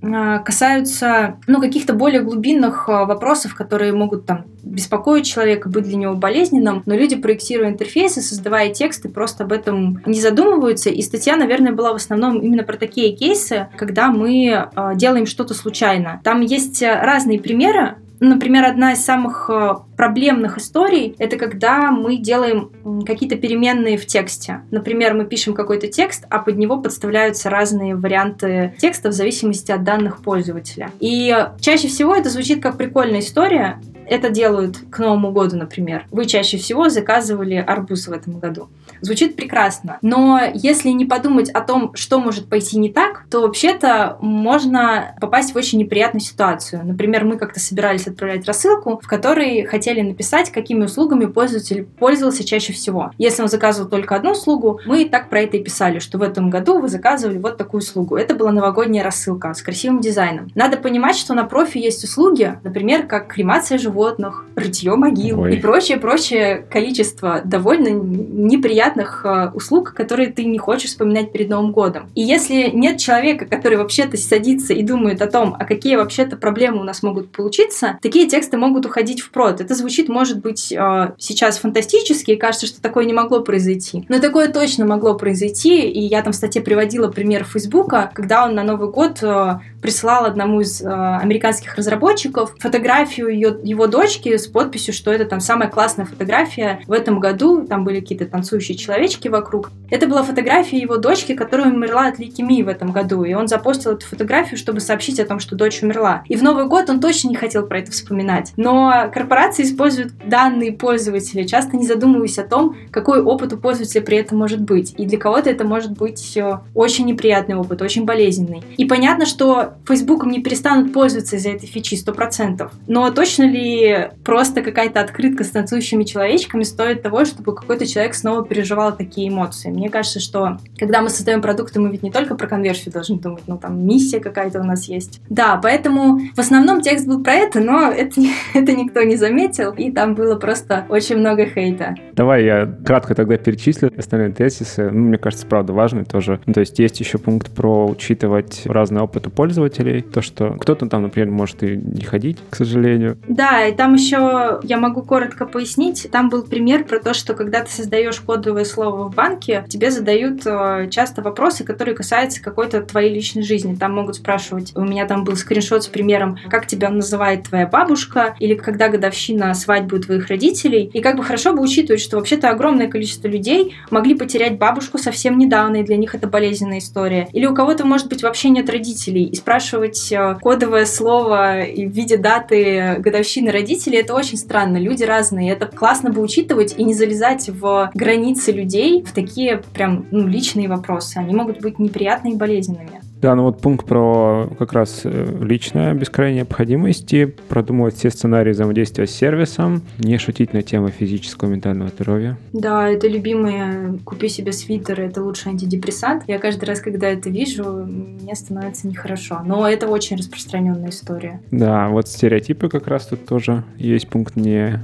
[0.00, 6.14] касаются ну, каких-то более глубинных а, вопросов, которые могут там беспокоить человека, быть для него
[6.14, 10.88] болезненным, но люди, проектируя интерфейсы, создавая тексты, просто об этом не задумываются.
[10.90, 15.54] И статья, наверное, была в основном именно про такие кейсы, когда мы э, делаем что-то
[15.54, 16.20] случайно.
[16.24, 22.70] Там есть разные примеры, Например, одна из самых э, проблемных историй— это когда мы делаем
[23.06, 24.60] какие-то переменные в тексте.
[24.70, 29.84] Например, мы пишем какой-то текст, а под него подставляются разные варианты текста в зависимости от
[29.84, 30.90] данных пользователя.
[31.00, 36.04] И чаще всего это звучит как прикольная история, это делают к Новому году, например.
[36.10, 38.68] Вы чаще всего заказывали арбуз в этом году.
[39.00, 39.98] Звучит прекрасно.
[40.02, 45.54] Но если не подумать о том, что может пойти не так, то вообще-то можно попасть
[45.54, 46.82] в очень неприятную ситуацию.
[46.84, 52.72] Например, мы как-то собирались отправлять рассылку, в которой хотели написать, какими услугами пользователь пользовался чаще
[52.72, 53.10] всего.
[53.18, 56.50] Если он заказывал только одну услугу, мы так про это и писали, что в этом
[56.50, 58.16] году вы заказывали вот такую услугу.
[58.16, 60.50] Это была новогодняя рассылка с красивым дизайном.
[60.54, 65.56] Надо понимать, что на профи есть услуги, например, как кремация животных, животных, рытье могил Ой.
[65.56, 72.10] и прочее-прочее количество довольно неприятных э, услуг, которые ты не хочешь вспоминать перед Новым годом.
[72.14, 76.80] И если нет человека, который вообще-то садится и думает о том, а какие вообще-то проблемы
[76.80, 79.60] у нас могут получиться, такие тексты могут уходить в прод.
[79.60, 84.04] Это звучит, может быть, э, сейчас фантастически, и кажется, что такое не могло произойти.
[84.08, 88.54] Но такое точно могло произойти, и я там в статье приводила пример Фейсбука, когда он
[88.54, 94.92] на Новый год э, прислал одному из американских разработчиков фотографию ее, его дочки с подписью,
[94.94, 97.66] что это там самая классная фотография в этом году.
[97.66, 99.70] Там были какие-то танцующие человечки вокруг.
[99.90, 103.24] Это была фотография его дочки, которая умерла от лейкемии в этом году.
[103.24, 106.22] И он запостил эту фотографию, чтобы сообщить о том, что дочь умерла.
[106.28, 108.52] И в Новый год он точно не хотел про это вспоминать.
[108.56, 114.18] Но корпорации используют данные пользователя, часто не задумываясь о том, какой опыт у пользователя при
[114.18, 114.94] этом может быть.
[114.96, 118.62] И для кого-то это может быть э, очень неприятный опыт, очень болезненный.
[118.76, 122.70] И понятно, что Фейсбуком не перестанут пользоваться из-за этой фичи 100%.
[122.86, 128.44] Но точно ли просто какая-то открытка с танцующими человечками стоит того, чтобы какой-то человек снова
[128.70, 129.68] переживал такие эмоции.
[129.70, 133.42] Мне кажется, что когда мы создаем продукты, мы ведь не только про конверсию должны думать,
[133.46, 135.20] ну там миссия какая-то у нас есть.
[135.28, 138.20] Да, поэтому в основном текст был про это, но это,
[138.54, 141.94] это никто не заметил, и там было просто очень много хейта.
[142.12, 144.90] Давай я кратко тогда перечислю остальные тезисы.
[144.90, 146.40] Ну, мне кажется, правда важный тоже.
[146.46, 150.02] Ну, то есть есть еще пункт про учитывать разный опыт у пользователей.
[150.02, 153.18] То, что кто-то там, например, может и не ходить, к сожалению.
[153.26, 157.64] Да, и там еще, я могу коротко пояснить, там был пример про то, что когда
[157.64, 158.20] ты создаешь
[158.60, 163.74] кодовое слово в банке, тебе задают э, часто вопросы, которые касаются какой-то твоей личной жизни.
[163.74, 168.34] Там могут спрашивать, у меня там был скриншот с примером, как тебя называет твоя бабушка,
[168.38, 170.90] или когда годовщина свадьбы твоих родителей.
[170.92, 175.38] И как бы хорошо бы учитывать, что вообще-то огромное количество людей могли потерять бабушку совсем
[175.38, 177.28] недавно, и для них это болезненная история.
[177.32, 182.16] Или у кого-то, может быть, вообще нет родителей, и спрашивать э, кодовое слово в виде
[182.16, 184.76] даты годовщины родителей, это очень странно.
[184.76, 185.52] Люди разные.
[185.52, 190.26] Это классно бы учитывать и не залезать в границы углубиться людей в такие прям ну,
[190.26, 191.18] личные вопросы.
[191.18, 193.00] Они могут быть неприятными и болезненными.
[193.20, 198.52] Да, ну вот пункт про как раз э, личное без крайней необходимости, продумывать все сценарии
[198.52, 202.38] взаимодействия с сервисом, не шутить на тему физического и ментального здоровья.
[202.54, 206.24] Да, это любимые «купи себе свитер, это лучший антидепрессант».
[206.28, 209.42] Я каждый раз, когда это вижу, мне становится нехорошо.
[209.44, 211.42] Но это очень распространенная история.
[211.50, 214.80] Да, вот стереотипы как раз тут тоже есть пункт не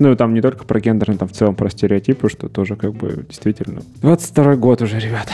[0.00, 3.24] ну, там не только про гендерные, там в целом про стереотипы, что тоже как бы
[3.28, 3.82] действительно.
[4.02, 5.28] 22 год уже, ребят.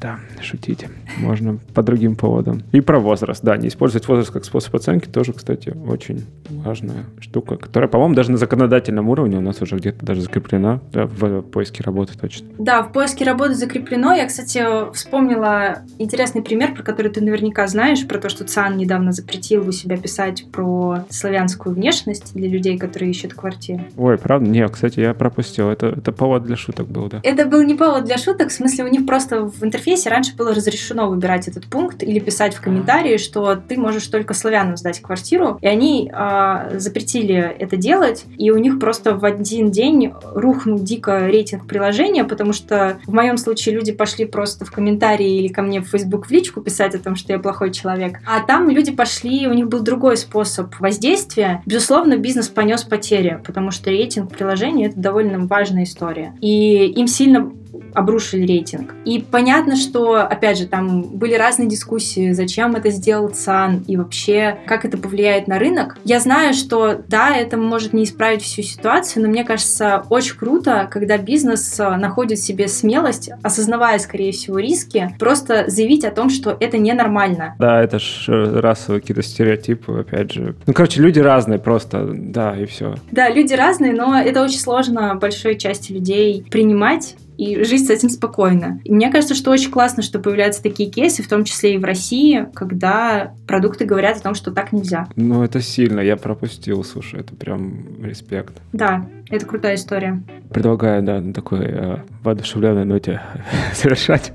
[0.00, 0.88] Да, шутите.
[1.18, 2.62] Можно по другим поводам.
[2.72, 3.56] И про возраст, да.
[3.56, 8.38] Не использовать возраст как способ оценки тоже, кстати, очень важная штука, которая, по-моему, даже на
[8.38, 12.46] законодательном уровне у нас уже где-то даже закреплена да, в поиске работы точно.
[12.58, 14.14] Да, в поиске работы закреплено.
[14.14, 19.12] Я, кстати, вспомнила интересный пример, про который ты наверняка знаешь, про то, что ЦАН недавно
[19.12, 23.82] запретил у себя писать про славянскую внешность для людей, которые ищут квартиру.
[23.96, 24.48] Ой, правда?
[24.48, 25.68] Не, кстати, я пропустил.
[25.68, 27.20] Это, это повод для шуток был, да?
[27.22, 30.54] Это был не повод для шуток, в смысле у них просто в интерфейсе раньше было
[30.54, 35.58] разрешено выбирать этот пункт или писать в комментарии, что ты можешь только славянам сдать квартиру.
[35.60, 41.26] И они э, запретили это делать, и у них просто в один день рухнул дико
[41.26, 45.80] рейтинг приложения, потому что в моем случае люди пошли просто в комментарии или ко мне
[45.80, 48.18] в Facebook в личку писать о том, что я плохой человек.
[48.26, 51.62] А там люди пошли, у них был другой способ воздействия.
[51.66, 56.34] Безусловно, бизнес понес потери, потому что рейтинг приложения это довольно важная история.
[56.40, 57.52] И им сильно
[57.94, 58.94] обрушили рейтинг.
[59.04, 64.58] И понятно, что, опять же, там были разные дискуссии, зачем это сделал ЦАН и вообще,
[64.66, 65.96] как это повлияет на рынок.
[66.04, 70.88] Я знаю, что да, это может не исправить всю ситуацию, но мне кажется, очень круто,
[70.90, 76.30] когда бизнес э, находит в себе смелость, осознавая, скорее всего, риски, просто заявить о том,
[76.30, 77.54] что это ненормально.
[77.58, 80.54] Да, это ж э, расовые какие-то стереотипы, опять же.
[80.66, 82.94] Ну, короче, люди разные просто, да, и все.
[83.10, 88.10] Да, люди разные, но это очень сложно большой части людей принимать и жить с этим
[88.10, 88.80] спокойно.
[88.84, 91.84] И мне кажется, что очень классно, что появляются такие кейсы, в том числе и в
[91.84, 95.08] России, когда продукты говорят о том, что так нельзя.
[95.16, 98.54] Ну, это сильно, я пропустил, слушай, это прям респект.
[98.72, 100.20] Да, это крутая история.
[100.50, 103.20] Предлагаю, да, на такой э, воодушевленной ноте
[103.74, 104.32] завершать,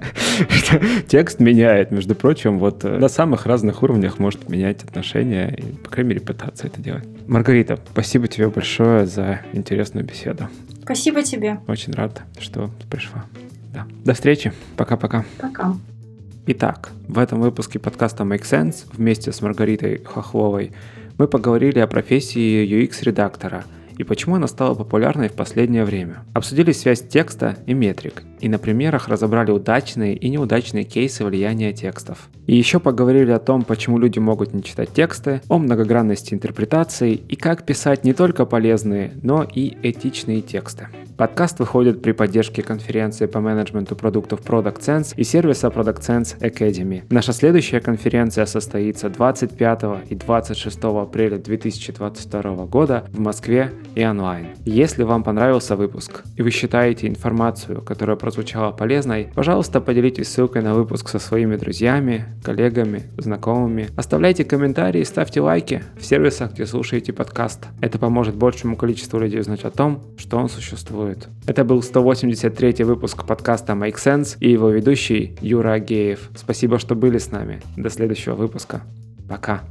[0.50, 5.64] что текст меняет, между прочим, вот э, на самых разных уровнях может менять отношения и,
[5.76, 7.04] по крайней мере, пытаться это делать.
[7.28, 10.48] Маргарита, спасибо тебе большое за интересную беседу.
[10.84, 11.60] Спасибо тебе.
[11.68, 13.26] Очень рад, что пришла.
[13.74, 13.88] Да.
[14.06, 14.54] До встречи.
[14.78, 15.26] Пока-пока.
[15.40, 15.76] Пока.
[16.46, 20.74] Итак, в этом выпуске подкаста Make Sense вместе с Маргаритой Хохловой
[21.18, 23.64] мы поговорили о профессии UX-редактора–
[23.98, 26.24] и почему она стала популярной в последнее время.
[26.34, 32.28] Обсудили связь текста и метрик, и на примерах разобрали удачные и неудачные кейсы влияния текстов.
[32.46, 37.38] И еще поговорили о том, почему люди могут не читать тексты, о многогранности интерпретации и
[37.38, 40.90] как писать не только полезные, но и этичные тексты.
[41.16, 47.04] Подкаст выходит при поддержке конференции по менеджменту продуктов Product Sense и сервиса Product Sense Academy.
[47.10, 54.48] Наша следующая конференция состоится 25 и 26 апреля 2022 года в Москве и онлайн.
[54.66, 60.74] Если вам понравился выпуск и вы считаете информацию, которая прозвучала полезной, пожалуйста, поделитесь ссылкой на
[60.74, 63.90] выпуск со своими друзьями, коллегами, знакомыми.
[63.96, 67.68] Оставляйте комментарии, ставьте лайки в сервисах, где слушаете подкаст.
[67.80, 71.28] Это поможет большему количеству людей узнать о том, что он существует.
[71.46, 76.32] Это был 183 выпуск подкаста Make Sense и его ведущий Юра Агеев.
[76.36, 77.62] Спасибо, что были с нами.
[77.78, 78.82] До следующего выпуска.
[79.30, 79.62] Пока.